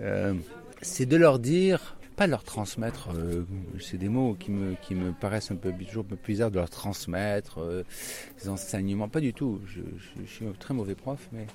euh, 0.00 0.34
c'est 0.82 1.06
de 1.06 1.16
leur 1.16 1.38
dire, 1.38 1.96
pas 2.16 2.26
de 2.26 2.30
leur 2.30 2.44
transmettre, 2.44 3.10
euh, 3.14 3.44
c'est 3.78 3.98
des 3.98 4.08
mots 4.08 4.34
qui 4.34 4.50
me, 4.50 4.74
qui 4.82 4.94
me 4.94 5.12
paraissent 5.12 5.50
un 5.50 5.56
peu, 5.56 5.72
toujours 5.72 6.04
un 6.04 6.08
peu 6.08 6.18
bizarres, 6.26 6.50
de 6.50 6.56
leur 6.56 6.70
transmettre 6.70 7.58
euh, 7.58 7.82
des 8.40 8.48
enseignements, 8.48 9.08
pas 9.08 9.20
du 9.20 9.32
tout. 9.32 9.60
Je, 9.66 9.80
suis 10.26 10.46
un 10.46 10.52
très 10.52 10.74
mauvais 10.74 10.94
prof, 10.94 11.28
mais 11.32 11.46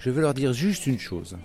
je 0.00 0.10
veux 0.10 0.22
leur 0.22 0.34
dire 0.34 0.52
juste 0.52 0.86
une 0.86 0.98
chose. 0.98 1.36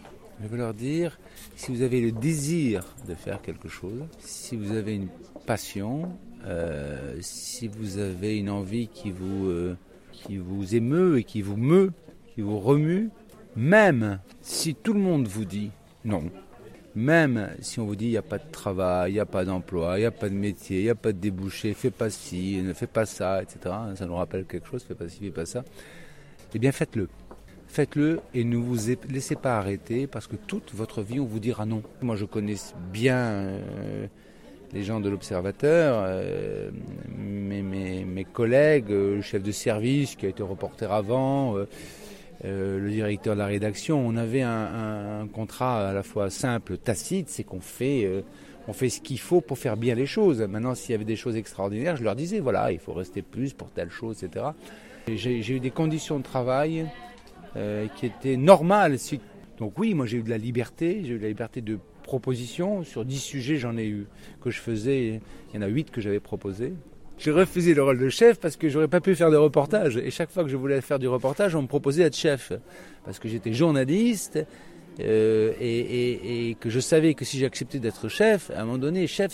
Je 0.41 0.47
veux 0.47 0.57
leur 0.57 0.73
dire, 0.73 1.19
si 1.55 1.71
vous 1.71 1.81
avez 1.81 2.01
le 2.01 2.11
désir 2.11 2.83
de 3.07 3.13
faire 3.13 3.41
quelque 3.41 3.69
chose, 3.69 4.03
si 4.19 4.55
vous 4.55 4.71
avez 4.71 4.95
une 4.95 5.09
passion, 5.45 6.17
euh, 6.45 7.15
si 7.21 7.67
vous 7.67 7.99
avez 7.99 8.37
une 8.37 8.49
envie 8.49 8.87
qui 8.87 9.11
vous, 9.11 9.75
qui 10.11 10.37
vous 10.37 10.75
émeut 10.75 11.19
et 11.19 11.23
qui 11.23 11.41
vous 11.41 11.57
meut, 11.57 11.91
qui 12.33 12.41
vous 12.41 12.59
remue, 12.59 13.09
même 13.55 14.19
si 14.41 14.73
tout 14.73 14.93
le 14.93 14.99
monde 14.99 15.27
vous 15.27 15.45
dit 15.45 15.71
non, 16.03 16.23
même 16.95 17.49
si 17.61 17.79
on 17.79 17.85
vous 17.85 17.95
dit 17.95 18.05
il 18.05 18.11
n'y 18.11 18.17
a 18.17 18.21
pas 18.21 18.37
de 18.37 18.51
travail, 18.51 19.11
il 19.11 19.13
n'y 19.15 19.19
a 19.19 19.25
pas 19.25 19.43
d'emploi, 19.43 19.97
il 19.97 20.01
n'y 20.01 20.05
a 20.05 20.11
pas 20.11 20.29
de 20.29 20.35
métier, 20.35 20.79
il 20.79 20.83
n'y 20.83 20.89
a 20.89 20.95
pas 20.95 21.11
de 21.11 21.17
débouché, 21.17 21.73
fais 21.73 21.91
pas 21.91 22.09
ci, 22.09 22.61
ne 22.61 22.73
fais 22.73 22.87
pas 22.87 23.05
ça, 23.05 23.41
etc. 23.41 23.75
Ça 23.95 24.05
nous 24.05 24.15
rappelle 24.15 24.45
quelque 24.45 24.67
chose, 24.67 24.83
fais 24.83 24.95
pas 24.95 25.09
ci, 25.09 25.19
fais 25.19 25.31
pas 25.31 25.45
ça. 25.45 25.63
Eh 26.53 26.59
bien 26.59 26.71
faites-le. 26.71 27.09
Faites-le 27.75 28.21
et 28.33 28.45
ne 28.45 28.55
vous 28.55 28.87
laissez 29.09 29.35
pas 29.35 29.57
arrêter 29.57 30.07
parce 30.07 30.27
que 30.27 30.37
toute 30.37 30.73
votre 30.73 31.01
vie 31.01 31.19
on 31.19 31.25
vous 31.25 31.41
dira 31.41 31.65
non. 31.65 31.83
Moi 32.01 32.15
je 32.15 32.23
connais 32.23 32.55
bien 32.93 33.17
euh, 33.17 34.07
les 34.71 34.81
gens 34.81 35.01
de 35.01 35.09
l'Observateur, 35.09 36.01
euh, 36.07 36.71
mes, 37.17 38.23
collègues, 38.31 38.91
euh, 38.91 39.17
le 39.17 39.21
chef 39.21 39.43
de 39.43 39.51
service 39.51 40.15
qui 40.15 40.25
a 40.25 40.29
été 40.29 40.41
reporter 40.41 40.89
avant. 40.89 41.57
Euh, 41.57 42.79
le 42.79 42.89
directeur 42.89 43.33
de 43.33 43.39
la 43.39 43.45
rédaction, 43.45 43.99
on 43.99 44.15
avait 44.15 44.41
un, 44.41 45.27
contrat 45.33 45.89
à 45.89 45.91
la 45.91 46.03
fois 46.03 46.29
simple, 46.29 46.77
tacite, 46.77 47.27
c'est 47.27 47.43
qu'on 47.43 47.59
fait, 47.59 48.09
on 48.69 48.73
fait 48.73 48.87
ce 48.87 49.01
qu'il 49.01 49.19
faut 49.19 49.41
pour 49.41 49.57
faire 49.57 49.75
bien 49.75 49.95
les 49.95 50.05
choses. 50.05 50.41
Maintenant, 50.41 50.75
s'il 50.75 50.91
y 50.91 50.95
avait 50.95 51.03
des 51.03 51.17
choses 51.17 51.35
extraordinaires, 51.35 51.97
je 51.97 52.05
leur 52.05 52.15
disais, 52.15 52.39
voilà, 52.39 52.71
il 52.71 52.79
faut 52.79 52.93
rester 52.93 53.21
plus 53.21 53.51
pour 53.51 53.69
telle 53.69 53.89
chose, 53.89 54.23
etc. 54.23 54.45
J'ai 55.13 55.51
eu 55.51 55.59
des 55.59 55.71
conditions 55.71 56.19
de 56.19 56.23
travail 56.23 56.85
euh, 57.55 57.87
qui 57.95 58.05
étaient 58.05 58.37
normales. 58.37 58.97
Donc 59.59 59.77
oui, 59.79 59.93
moi 59.93 60.05
j'ai 60.05 60.17
eu 60.17 60.23
de 60.23 60.29
la 60.29 60.37
liberté, 60.37 61.01
j'ai 61.03 61.13
eu 61.13 61.17
de 61.17 61.23
la 61.23 61.29
liberté 61.29 61.61
de 61.61 61.79
proposition. 62.03 62.83
Sur 62.83 63.05
dix 63.05 63.19
sujets, 63.19 63.57
j'en 63.57 63.77
ai 63.77 63.87
eu 63.87 64.07
que 64.41 64.51
je 64.51 64.59
faisais, 64.59 65.21
il 65.53 65.55
y 65.55 65.57
en 65.57 65.61
a 65.61 65.67
huit 65.67 65.91
que 65.91 66.01
j'avais 66.01 66.19
proposés. 66.19 66.73
J'ai 67.17 67.31
refusé 67.31 67.73
le 67.73 67.81
rôle 67.81 67.97
de 67.97 68.09
chef 68.09 68.39
parce 68.39 68.57
que 68.57 68.67
j'aurais 68.67 68.89
pas 68.89 68.99
pu 68.99 69.15
faire 69.15 69.31
de 69.31 69.37
reportage. 69.37 69.97
Et 69.97 70.11
chaque 70.11 70.29
fois 70.29 70.43
que 70.43 70.49
je 70.49 70.57
voulais 70.57 70.81
faire 70.81 70.99
du 70.99 71.07
reportage, 71.07 71.55
on 71.55 71.61
me 71.61 71.67
proposait 71.67 72.03
d'être 72.03 72.17
chef. 72.17 72.51
Parce 73.05 73.19
que 73.19 73.29
j'étais 73.29 73.53
journaliste 73.53 74.45
euh, 74.99 75.53
et, 75.59 76.57
que 76.59 76.69
je 76.69 76.79
savais 76.79 77.13
que 77.13 77.23
si 77.23 77.39
j'acceptais 77.39 77.79
d'être 77.79 78.09
chef, 78.09 78.51
à 78.51 78.61
un 78.61 78.65
moment 78.65 78.77
donné, 78.77 79.07
chef, 79.07 79.31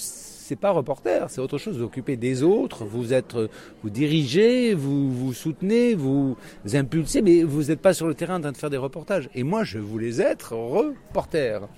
c'est 0.51 0.57
pas 0.57 0.71
reporter, 0.71 1.29
c'est 1.29 1.39
autre 1.39 1.57
chose. 1.57 1.77
Vous 1.77 1.85
occupez 1.85 2.17
des 2.17 2.43
autres, 2.43 2.83
vous 2.83 3.13
êtes, 3.13 3.37
vous 3.83 3.89
dirigez, 3.89 4.73
vous 4.73 5.09
vous 5.09 5.31
soutenez, 5.31 5.95
vous 5.95 6.35
impulsez, 6.73 7.21
mais 7.21 7.43
vous 7.43 7.63
n'êtes 7.63 7.79
pas 7.79 7.93
sur 7.93 8.05
le 8.05 8.15
terrain 8.15 8.35
en 8.35 8.41
train 8.41 8.51
de 8.51 8.57
faire 8.57 8.69
des 8.69 8.75
reportages. 8.75 9.29
Et 9.33 9.43
moi, 9.43 9.63
je 9.63 9.79
voulais 9.79 10.19
être 10.19 10.51
reporter. 10.51 11.69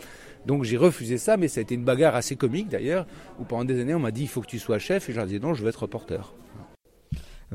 Donc 0.47 0.63
j'ai 0.63 0.75
refusé 0.75 1.19
ça, 1.19 1.37
mais 1.37 1.49
ça 1.49 1.59
a 1.59 1.61
été 1.61 1.75
une 1.75 1.83
bagarre 1.83 2.15
assez 2.15 2.35
comique 2.35 2.67
d'ailleurs, 2.67 3.05
où 3.39 3.43
pendant 3.43 3.63
des 3.63 3.79
années 3.79 3.93
on 3.93 3.99
m'a 3.99 4.09
dit 4.09 4.23
il 4.23 4.27
faut 4.27 4.41
que 4.41 4.47
tu 4.47 4.57
sois 4.57 4.79
chef, 4.79 5.07
et 5.07 5.11
je 5.11 5.17
leur 5.17 5.27
disais 5.27 5.37
non, 5.37 5.53
je 5.53 5.61
veux 5.61 5.69
être 5.69 5.83
reporter. 5.83 6.33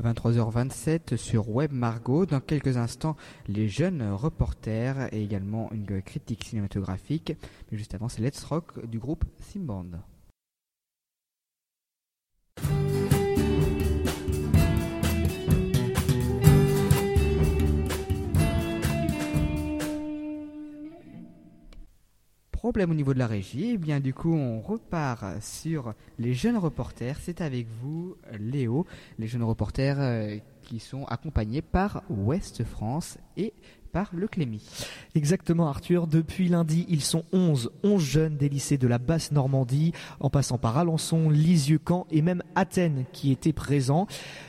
23h27 0.01 1.17
sur 1.17 1.51
Web 1.51 1.73
Margot. 1.73 2.27
Dans 2.27 2.39
quelques 2.39 2.77
instants, 2.77 3.17
les 3.49 3.67
jeunes 3.67 4.09
reporters 4.13 5.13
et 5.13 5.21
également 5.21 5.69
une 5.73 6.01
critique 6.01 6.45
cinématographique. 6.45 7.33
Mais 7.73 7.77
juste 7.77 7.95
avant, 7.95 8.09
c'est 8.09 8.23
Let's 8.23 8.45
Rock 8.45 8.87
du 8.87 9.01
groupe 9.01 9.25
Simband. 9.41 9.87
Problème 22.69 22.91
au 22.91 22.95
niveau 22.95 23.15
de 23.15 23.19
la 23.19 23.27
régie. 23.27 23.65
Et 23.65 23.73
eh 23.73 23.79
bien 23.79 23.99
du 23.99 24.13
coup, 24.13 24.35
on 24.35 24.61
repart 24.61 25.43
sur 25.43 25.95
les 26.19 26.35
jeunes 26.35 26.59
reporters. 26.59 27.17
C'est 27.23 27.41
avec 27.41 27.67
vous, 27.81 28.15
Léo, 28.39 28.85
les 29.19 29.27
jeunes 29.27 29.43
reporters 29.43 29.97
euh, 29.99 30.37
qui 30.61 30.79
sont 30.79 31.07
accompagnés 31.07 31.63
par 31.63 32.03
Ouest 32.11 32.65
France 32.65 33.17
et 33.39 33.55
par 33.89 34.11
le 34.13 34.29
Clémy. 34.29 34.63
Exactement 35.15 35.67
Arthur, 35.69 36.07
depuis 36.07 36.49
lundi 36.49 36.85
ils 36.91 37.01
sont 37.01 37.25
11, 37.33 37.71
11 37.85 38.03
jeunes 38.03 38.37
des 38.37 38.51
lycées 38.51 38.77
de 38.77 38.87
la 38.87 38.99
basse 38.99 39.33
Normandie, 39.33 39.95
en 40.21 40.29
passant 40.29 40.59
par 40.59 40.77
Alençon, 40.77 41.31
Lisieux, 41.31 41.81
Caen 41.89 42.07
et 42.11 42.21
même 42.21 42.43
Athènes 42.55 43.07
qui 43.15 43.33
étaient 43.33 43.55
présents. 43.55 44.07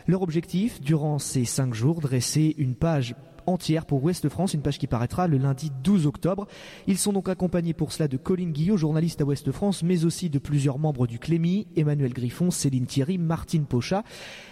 Leur 0.08 0.24
objectif, 0.24 0.82
durant 0.82 1.20
ces 1.20 1.46
5 1.46 1.74
jours, 1.74 2.02
dresser 2.02 2.54
une 2.58 2.76
page 2.76 3.16
entière 3.50 3.86
pour 3.86 4.04
Ouest 4.04 4.30
France, 4.30 4.54
une 4.54 4.62
page 4.62 4.78
qui 4.78 4.88
paraîtra 4.88 5.28
le 5.28 5.38
lundi 5.38 5.72
12 5.84 6.08
octobre. 6.08 6.48
Ils 6.88 6.98
sont 6.98 7.14
donc 7.14 7.30
accompagnés 7.30 7.74
pour 7.74 7.92
cela 7.92 8.08
de 8.08 8.18
Colin 8.18 8.50
Guillot, 8.50 8.78
journaliste 8.78 9.22
à 9.22 9.26
Ouest 9.26 9.52
France, 9.52 9.84
mais 9.84 10.06
aussi 10.06 10.30
de 10.30 10.40
plusieurs 10.40 10.80
membres 10.80 11.08
du 11.08 11.20
Clémy, 11.20 11.68
Emmanuel 11.76 12.14
Griffon, 12.14 12.52
Céline 12.52 12.86
Thierry, 12.86 13.18
Martine 13.18 13.66
Pochat. 13.66 14.04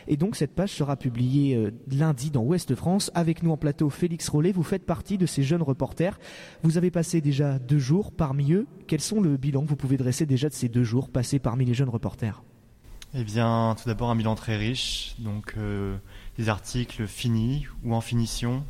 Et 0.08 0.18
donc 0.18 0.36
cette 0.36 0.54
page 0.54 0.72
sera 0.72 0.96
publiée 0.96 1.56
euh, 1.56 1.72
lundi 1.92 2.32
dans 2.32 2.44
Ouest 2.44 2.76
France. 2.76 3.12
Avec 3.14 3.44
nous 3.44 3.52
en 3.52 3.58
plateau, 3.58 3.90
Félix 3.90 4.28
Rollet, 4.30 4.52
vous 4.52 4.64
faites 4.64 4.86
partie 4.86 5.18
de 5.18 5.26
ces 5.26 5.44
jeunes 5.44 5.62
reporters. 5.62 6.20
Vous 6.64 6.78
avez 6.78 6.92
passé 6.92 7.22
déjà 7.22 7.60
deux 7.60 7.80
jours 7.80 8.12
parmi 8.12 8.54
eux. 8.54 8.68
Quels 8.88 9.02
sont 9.02 9.22
le 9.22 9.38
bilan 9.38 9.64
que 9.64 9.70
vous 9.70 9.76
pouvez 9.76 9.98
dresser 9.98 10.26
déjà 10.26 10.50
de 10.50 10.54
ces 10.54 10.70
deux 10.70 10.84
jours 10.84 11.10
passés 11.10 11.40
parmi 11.40 11.66
les 11.66 11.74
jeunes 11.74 11.90
reporters? 11.90 12.44
Eh 13.14 13.24
bien, 13.24 13.76
tout 13.82 13.88
d'abord 13.88 14.10
un 14.10 14.16
bilan 14.16 14.36
très 14.36 14.58
riche. 14.58 15.16
Donc, 15.20 15.54
euh, 15.58 15.98
des 16.38 16.50
articles 16.50 17.08
finis 17.08 17.66
ou 17.84 17.94
en 17.94 18.02
finition 18.02 18.64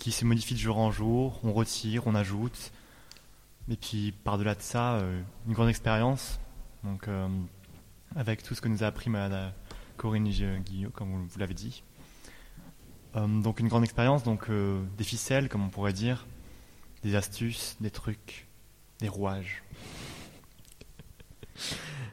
qui 0.00 0.10
se 0.10 0.24
modifient 0.24 0.54
de 0.54 0.58
jour 0.58 0.78
en 0.78 0.90
jour. 0.90 1.38
On 1.44 1.52
retire, 1.52 2.06
on 2.06 2.16
ajoute. 2.16 2.72
Et 3.70 3.76
puis 3.76 4.12
par-delà 4.24 4.56
de 4.56 4.62
ça, 4.62 4.94
euh, 4.94 5.22
une 5.46 5.52
grande 5.52 5.68
expérience. 5.68 6.40
Donc 6.82 7.06
euh, 7.06 7.28
avec 8.16 8.42
tout 8.42 8.56
ce 8.56 8.60
que 8.60 8.68
nous 8.68 8.82
a 8.82 8.86
appris 8.86 9.10
Madame 9.10 9.52
Corinne 9.96 10.28
Guillot, 10.64 10.90
comme 10.90 11.26
vous 11.28 11.38
l'avez 11.38 11.54
dit. 11.54 11.84
Euh, 13.14 13.40
donc 13.42 13.60
une 13.60 13.68
grande 13.68 13.84
expérience, 13.84 14.24
donc 14.24 14.50
des 14.50 15.04
ficelles, 15.04 15.48
comme 15.48 15.62
on 15.62 15.68
pourrait 15.68 15.92
dire, 15.92 16.26
des 17.02 17.14
astuces, 17.14 17.76
des 17.80 17.90
trucs, 17.90 18.48
des 18.98 19.08
rouages. 19.08 19.62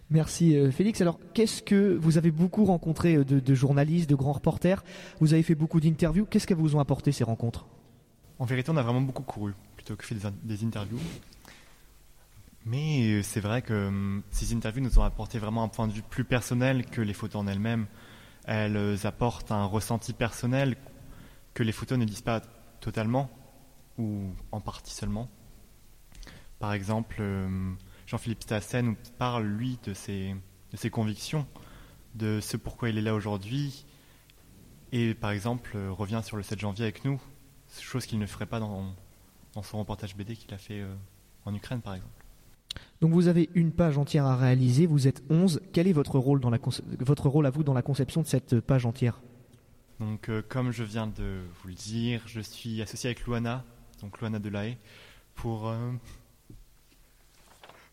Merci 0.10 0.56
Félix. 0.72 1.02
Alors, 1.02 1.20
qu'est-ce 1.34 1.62
que 1.62 1.98
vous 2.00 2.18
avez 2.18 2.32
beaucoup 2.32 2.64
rencontré 2.64 3.16
euh, 3.16 3.26
de, 3.26 3.54
journalistes, 3.54 4.10
de 4.10 4.16
grands 4.16 4.34
reporters? 4.34 4.84
Vous 5.20 5.34
avez 5.34 5.44
fait 5.44 5.56
beaucoup 5.56 5.82
d'interviews. 5.82 6.26
Qu'est-ce 6.26 6.48
qu'elles 6.48 6.58
vous 6.58 6.76
ont 6.76 6.80
apporté 6.80 7.12
ces 7.12 7.26
rencontres? 7.26 7.66
En 8.40 8.46
vérité, 8.46 8.70
on 8.72 8.78
a 8.78 8.84
vraiment 8.84 9.02
beaucoup 9.02 9.24
couru 9.24 9.54
plutôt 9.76 9.96
que 9.96 10.06
fait 10.06 10.16
des, 10.44 10.64
interviews. 10.64 11.00
Mais 12.66 13.14
euh, 13.14 13.24
c'est 13.24 13.40
vrai 13.40 13.62
que 13.62 13.88
hum, 13.88 14.24
ces 14.32 14.54
interviews 14.54 14.84
nous 14.84 15.00
ont 15.00 15.04
apporté 15.04 15.40
vraiment 15.40 15.64
un 15.64 15.70
point 15.70 15.88
de 15.88 15.94
vue 15.94 16.02
plus 16.02 16.24
personnel 16.24 16.86
que 16.86 17.02
les 17.02 17.14
photos 17.14 17.42
en 17.42 17.48
elles-mêmes. 17.48 17.88
Elles 18.46 19.06
apportent 19.06 19.52
un 19.52 19.66
ressenti 19.66 20.14
personnel 20.14 20.78
que 21.54 21.64
les 21.64 21.72
photos 21.72 21.98
ne 21.98 22.06
disent 22.06 22.22
pas 22.22 22.42
totalement 22.80 23.30
ou 23.98 24.32
en 24.52 24.62
partie 24.62 24.94
seulement. 24.94 25.30
Par 26.60 26.74
exemple, 26.74 27.22
hum, 27.22 27.78
Jean-Philippe 28.08 28.44
Stassen 28.44 28.96
parle, 29.18 29.46
lui, 29.46 29.78
de 29.84 29.94
ses, 29.94 30.36
de 30.72 30.78
ses 30.78 30.90
convictions, 30.90 31.46
de 32.16 32.40
ce 32.40 32.58
pourquoi 32.58 32.90
il 32.90 32.98
est 32.98 33.02
là 33.02 33.14
aujourd'hui, 33.14 33.86
et 34.92 35.14
par 35.14 35.32
exemple 35.32 35.72
euh, 35.76 35.92
revient 35.92 36.22
sur 36.24 36.38
le 36.38 36.44
7 36.44 36.60
janvier 36.60 36.86
avec 36.86 37.04
nous, 37.04 37.20
chose 37.80 38.06
qu'il 38.06 38.20
ne 38.20 38.26
ferait 38.26 38.46
pas 38.46 38.60
dans, 38.60 38.94
dans 39.54 39.64
son 39.64 39.80
reportage 39.80 40.16
BD 40.16 40.36
qu'il 40.36 40.54
a 40.54 40.58
fait 40.58 40.82
euh, 40.82 40.94
en 41.46 41.54
Ukraine, 41.54 41.82
par 41.82 41.96
exemple. 41.96 42.14
Donc 43.02 43.12
vous 43.12 43.28
avez 43.28 43.50
une 43.56 43.72
page 43.72 43.98
entière 43.98 44.26
à 44.26 44.36
réaliser, 44.36 44.86
vous 44.86 45.08
êtes 45.08 45.24
11. 45.30 45.62
Quel 45.74 45.88
est 45.88 45.94
votre 45.94 46.20
rôle, 46.20 46.40
dans 46.40 46.50
la 46.50 46.60
votre 47.00 47.30
rôle 47.30 47.46
à 47.46 47.50
vous 47.50 47.64
dans 47.64 47.74
la 47.74 47.82
conception 47.82 48.22
de 48.22 48.28
cette 48.28 48.60
page 48.60 48.86
entière? 48.86 49.20
Donc 50.00 50.30
euh, 50.30 50.44
comme 50.48 50.72
je 50.72 50.84
viens 50.84 51.08
de 51.08 51.42
vous 51.62 51.70
le 51.70 51.74
dire, 51.74 52.22
je 52.28 52.40
suis 52.40 52.82
associé 52.82 53.10
avec 53.10 53.26
Luana, 53.26 53.64
donc 54.02 54.20
Luana 54.20 54.38
Delahaye, 54.38 54.78
pour 55.34 55.74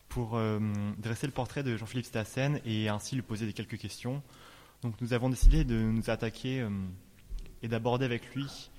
pour 0.09 0.35
euh, 0.35 0.59
dresser 0.97 1.25
le 1.25 1.33
portrait 1.33 1.63
de 1.63 1.75
Jean-Philippe 1.77 2.05
Stassen 2.05 2.59
et 2.63 2.89
ainsi 2.89 3.15
lui 3.15 3.21
poser 3.23 3.45
des 3.47 3.53
quelques 3.53 3.77
questions. 3.77 4.21
Donc 4.83 5.01
nous 5.01 5.13
avons 5.13 5.29
décidé 5.29 5.63
de 5.63 5.75
nous 5.75 6.09
attaquer 6.09 6.67
et 7.63 7.67
d'aborder 7.67 8.05
avec 8.05 8.35
lui 8.35 8.69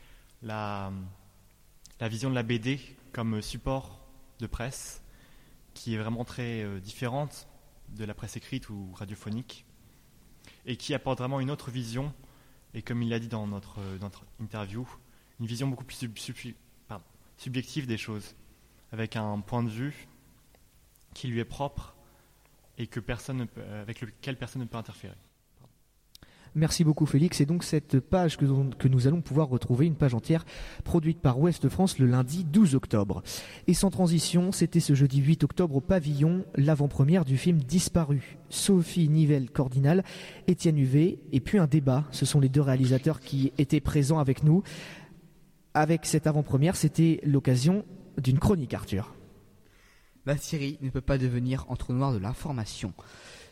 la, 0.46 0.92
la, 2.00 2.08
vision 2.08 2.30
de 2.30 2.34
la 2.34 2.42
BD 2.42 2.80
comme 3.12 3.42
support 3.42 4.00
de 4.38 4.46
presse 4.46 5.02
qui 5.74 5.94
est 5.94 5.98
vraiment 5.98 6.24
très 6.24 6.62
euh, 6.62 6.80
différente 6.80 7.48
de 7.90 8.04
la 8.04 8.14
presse 8.14 8.36
écrite 8.36 8.70
ou 8.70 8.92
radiophonique 8.94 9.64
et 10.64 10.76
qui 10.76 10.94
apporte 10.94 11.18
vraiment 11.18 11.40
une 11.40 11.50
autre 11.50 11.70
vision 11.70 12.12
et 12.74 12.82
comme 12.82 13.02
il 13.02 13.08
l'a 13.08 13.18
dit 13.18 13.28
dans 13.28 13.46
notre, 13.46 13.80
notre, 14.00 14.24
interview, 14.40 14.86
une 15.40 15.46
vision 15.46 15.68
beaucoup 15.68 15.84
plus 15.84 16.08
subjective 17.38 17.86
des 17.86 17.96
choses 17.96 18.34
avec 18.92 19.16
un 19.16 19.40
point 19.40 19.62
de 19.62 19.68
vue 19.68 20.06
qui 21.14 21.28
lui 21.28 21.40
est 21.40 21.44
propre 21.44 21.96
et 22.78 22.86
que 22.86 23.00
personne 23.00 23.46
avec 23.80 24.02
lequel 24.02 24.36
personne 24.36 24.62
ne 24.62 24.66
peut 24.66 24.76
interférer. 24.76 25.16
Merci 26.56 26.84
beaucoup 26.84 27.04
Félix. 27.04 27.42
Et 27.42 27.46
donc 27.46 27.64
cette 27.64 28.00
page 28.00 28.38
que, 28.38 28.88
nous 28.88 29.06
allons 29.06 29.20
pouvoir 29.20 29.48
retrouver, 29.48 29.84
une 29.84 29.94
page 29.94 30.14
entière 30.14 30.46
produite 30.84 31.20
par 31.20 31.38
Ouest 31.38 31.68
France 31.68 31.98
le 31.98 32.06
lundi 32.06 32.44
12 32.44 32.74
octobre. 32.74 33.22
Et 33.66 33.74
sans 33.74 33.90
transition, 33.90 34.52
c'était 34.52 34.80
ce 34.80 34.94
jeudi 34.94 35.18
8 35.18 35.44
octobre 35.44 35.76
au 35.76 35.80
pavillon, 35.82 36.46
l'avant-première 36.54 37.26
du 37.26 37.36
film 37.36 37.58
Disparu. 37.58 38.38
Sophie 38.48 39.10
Nivelle 39.10 39.50
Cordinal, 39.50 40.02
Étienne 40.46 40.78
Huvé 40.78 41.18
et 41.30 41.40
puis 41.40 41.58
un 41.58 41.66
débat. 41.66 42.04
Ce 42.10 42.24
sont 42.24 42.40
les 42.40 42.48
deux 42.48 42.62
réalisateurs 42.62 43.20
qui 43.20 43.52
étaient 43.58 43.80
présents 43.80 44.18
avec 44.18 44.42
nous. 44.42 44.62
Avec 45.74 46.06
cette 46.06 46.26
avant-première, 46.26 46.76
c'était 46.76 47.20
l'occasion 47.22 47.84
d'une 48.16 48.38
chronique 48.38 48.72
Arthur. 48.72 49.14
La 50.24 50.38
Syrie 50.38 50.78
ne 50.80 50.88
peut 50.88 51.02
pas 51.02 51.18
devenir 51.18 51.66
entre 51.68 51.92
noir 51.92 52.14
de 52.14 52.18
l'information. 52.18 52.94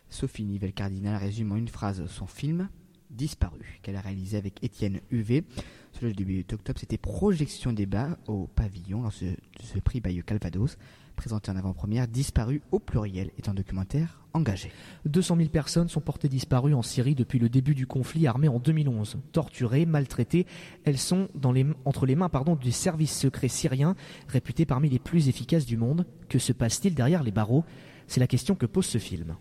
Sophie 0.09 0.45
Nivelle-Cardinal 0.45 1.17
résume 1.17 1.53
en 1.53 1.57
une 1.57 1.69
phrase 1.69 2.03
son 2.07 2.27
film 2.27 2.71
Disparu, 3.15 3.81
qu'elle 3.83 3.97
a 3.97 4.01
réalisé 4.01 4.37
avec 4.37 4.63
Étienne 4.63 5.01
UV. 5.11 5.45
Sur 5.93 6.07
le 6.07 6.13
début 6.13 6.45
octobre, 6.53 6.79
c'était 6.79 6.99
projection 6.99 7.73
débat 7.73 8.19
au 8.27 8.49
pavillon 8.49 9.03
lors 9.03 9.13
de 9.21 9.37
ce 9.63 9.79
prix 9.79 10.01
Bayeux 10.01 10.23
Calvados 10.23 10.77
présenté 11.15 11.51
en 11.51 11.57
avant-première, 11.57 12.09
disparu 12.09 12.61
au 12.71 12.79
pluriel, 12.79 13.31
est 13.39 13.49
un 13.49 13.55
documentaire 13.55 14.21
engagé. 14.33 14.71
200 15.07 15.37
000 15.37 15.49
personnes 15.49 15.89
sont 15.89 16.01
portées 16.01 16.29
disparues 16.29 16.75
en 16.75 16.83
Syrie 16.83 17.15
depuis 17.15 17.39
le 17.39 17.49
début 17.49 17.75
du 17.75 17.87
conflit 17.87 18.27
armé 18.27 18.49
en 18.49 18.59
2011. 18.59 19.19
Torturées, 19.33 19.87
maltraitées, 19.87 20.47
elles 20.85 20.99
sont 20.99 21.29
dans 21.35 21.55
entre 21.85 22.07
les 22.07 22.17
mains 22.17 22.29
pardon, 22.29 22.57
du 22.57 22.73
service 22.73 23.17
secret 23.17 23.49
syrien, 23.49 23.95
réputé 24.29 24.67
parmi 24.67 24.91
les 24.91 24.99
plus 24.99 25.29
efficaces 25.29 25.67
du 25.67 25.77
monde. 25.77 26.05
Que 26.29 26.39
se 26.39 26.53
passe-t-il 26.53 26.95
derrière 26.95 27.23
les 27.23 27.31
barreaux? 27.31 27.65
C'est 28.07 28.21
la 28.21 28.27
question 28.27 28.55
que 28.55 28.67
pose 28.67 28.87
ce 28.87 28.99
film. 28.99 29.37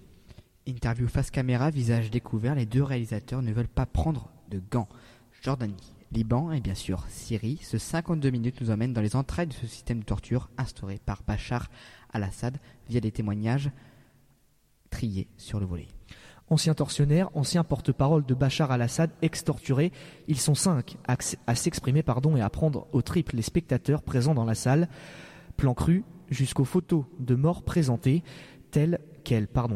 Interview 0.65 1.07
face 1.09 1.29
caméra, 1.29 1.69
visage 1.71 2.09
découvert, 2.09 2.55
les 2.55 2.65
deux 2.65 2.83
réalisateurs 2.83 3.41
ne 3.41 3.51
veulent 3.51 3.67
pas 3.67 3.85
prendre 3.85 4.29
de 4.49 4.61
gants. 4.71 4.87
Jordanie, 5.41 5.93
Liban 6.13 6.53
et 6.53 6.61
bien 6.61 6.75
sûr 6.75 7.05
Syrie, 7.09 7.59
ce 7.61 7.77
52 7.77 8.29
minutes 8.29 8.61
nous 8.61 8.71
emmène 8.71 8.93
dans 8.93 9.01
les 9.01 9.17
entrailles 9.17 9.47
de 9.47 9.53
ce 9.53 9.67
système 9.67 9.99
de 9.99 10.05
torture 10.05 10.49
instauré 10.57 11.01
par 11.05 11.21
Bachar 11.27 11.69
al-Assad 12.13 12.59
via 12.87 13.01
des 13.01 13.11
témoignages 13.11 13.71
triés 14.89 15.27
sur 15.37 15.59
le 15.59 15.65
volet. 15.65 15.87
Anciens 16.49 16.75
tortionnaires, 16.75 17.29
anciens 17.33 17.65
porte-parole 17.65 18.25
de 18.25 18.33
Bachar 18.33 18.71
al-Assad, 18.71 19.09
ex-torturés, 19.21 19.91
ils 20.29 20.39
sont 20.39 20.55
cinq 20.55 20.97
à, 21.07 21.55
s'exprimer 21.55 22.03
pardon, 22.03 22.37
et 22.37 22.41
à 22.41 22.49
prendre 22.49 22.87
au 22.93 23.01
triple 23.01 23.35
les 23.35 23.41
spectateurs 23.41 24.01
présents 24.01 24.35
dans 24.35 24.45
la 24.45 24.55
salle. 24.55 24.87
Plan 25.57 25.73
cru 25.73 26.05
jusqu'aux 26.29 26.63
photos 26.63 27.03
de 27.19 27.35
morts 27.35 27.63
présentées, 27.63 28.23
telles 28.71 28.99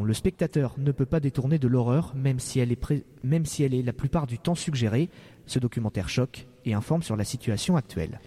le 0.03 0.13
spectateur 0.13 0.75
ne 0.77 0.91
peut 0.91 1.05
pas 1.05 1.19
détourner 1.19 1.60
de 1.60 1.67
l'horreur, 1.67 2.13
même, 2.15 2.39
si 2.39 2.60
elle 2.60 2.71
est 2.71 3.05
même 3.23 3.45
si 3.45 3.63
elle 3.63 3.73
est 3.73 3.81
la 3.81 3.93
plupart 3.93 4.27
du 4.27 4.39
temps 4.39 4.55
suggérée. 4.55 5.10
Ce 5.45 5.60
documentaire 5.60 6.10
choque 6.10 6.47
et 6.65 6.73
informe 6.73 7.03
sur 7.03 7.15
la 7.15 7.23
situation 7.23 7.77
actuelle. 7.77 8.19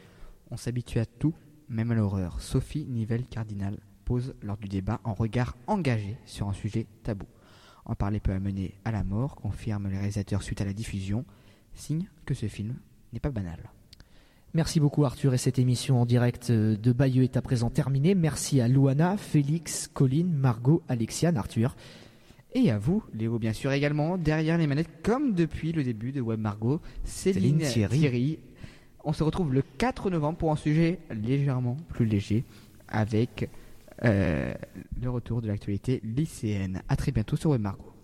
On 0.51 0.57
s'habitue 0.57 0.99
à 0.99 1.07
tout, 1.07 1.35
même 1.69 1.91
à 1.91 1.95
l'horreur. 1.95 2.41
Sophie 2.41 2.87
Nivelle-Cardinal 2.87 3.79
pose 4.05 4.35
lors 4.43 4.57
du 4.57 4.69
débat 4.69 5.01
un 5.05 5.13
regard 5.13 5.57
engagé 5.67 6.17
sur 6.25 6.49
un 6.49 6.53
sujet 6.53 6.87
tabou. 7.03 7.27
En 7.85 7.95
parler 7.95 8.21
peut 8.21 8.33
amener 8.33 8.75
à 8.85 8.93
la 8.93 9.05
mort, 9.05 9.37
confirment 9.37 9.89
les 9.89 9.97
réalisateurs 9.97 10.43
suite 10.43 10.61
à 10.61 10.65
la 10.65 10.73
diffusion, 10.73 11.25
signe 11.75 12.09
que 12.25 12.35
ce 12.35 12.47
film 12.47 12.77
n'est 13.13 13.21
pas 13.21 13.31
banal. 13.31 13.71
Merci 14.53 14.81
beaucoup 14.81 15.05
Arthur 15.05 15.33
et 15.33 15.39
cette 15.39 15.61
émission 15.61 16.03
en 16.03 16.07
direct 16.07 16.51
de 16.51 16.93
Bayeux 16.93 17.23
est 17.23 17.37
à 17.37 17.43
présent 17.43 17.71
terminée. 17.71 18.17
Merci 18.17 18.61
à 18.61 18.67
Louana, 18.67 19.17
Félix, 19.17 19.89
Colline, 19.95 20.33
Margot, 20.33 20.83
Alexiane, 20.89 21.37
Arthur. 21.37 21.77
Et 22.53 22.73
à 22.73 22.79
vous, 22.79 23.05
Léo, 23.15 23.39
bien 23.39 23.53
sûr, 23.53 23.71
également, 23.71 24.19
derrière 24.19 24.59
les 24.59 24.67
manettes, 24.67 25.03
comme 25.05 25.35
depuis 25.35 25.71
le 25.71 25.85
début 25.85 26.11
de 26.11 26.21
Web 26.21 26.41
Margot, 26.41 26.81
Céline, 27.05 27.59
Thierry. 27.59 28.41
On 29.05 29.13
se 29.13 29.23
retrouve 29.23 29.55
le 29.55 29.63
4 29.79 30.11
novembre 30.11 30.39
pour 30.39 30.51
un 30.51 30.57
sujet 30.57 30.99
légèrement 31.13 31.77
plus 31.89 32.07
léger, 32.07 32.45
avec 32.89 33.49
euh, 34.05 34.53
le 35.01 35.11
retour 35.11 35.43
de 35.43 35.47
l'actualité 35.47 36.01
lycéenne. 36.03 36.83
A 36.89 36.97
très 36.97 37.13
bientôt 37.13 37.37
sur 37.37 37.51
Web 37.51 37.61
Margot. 37.61 38.00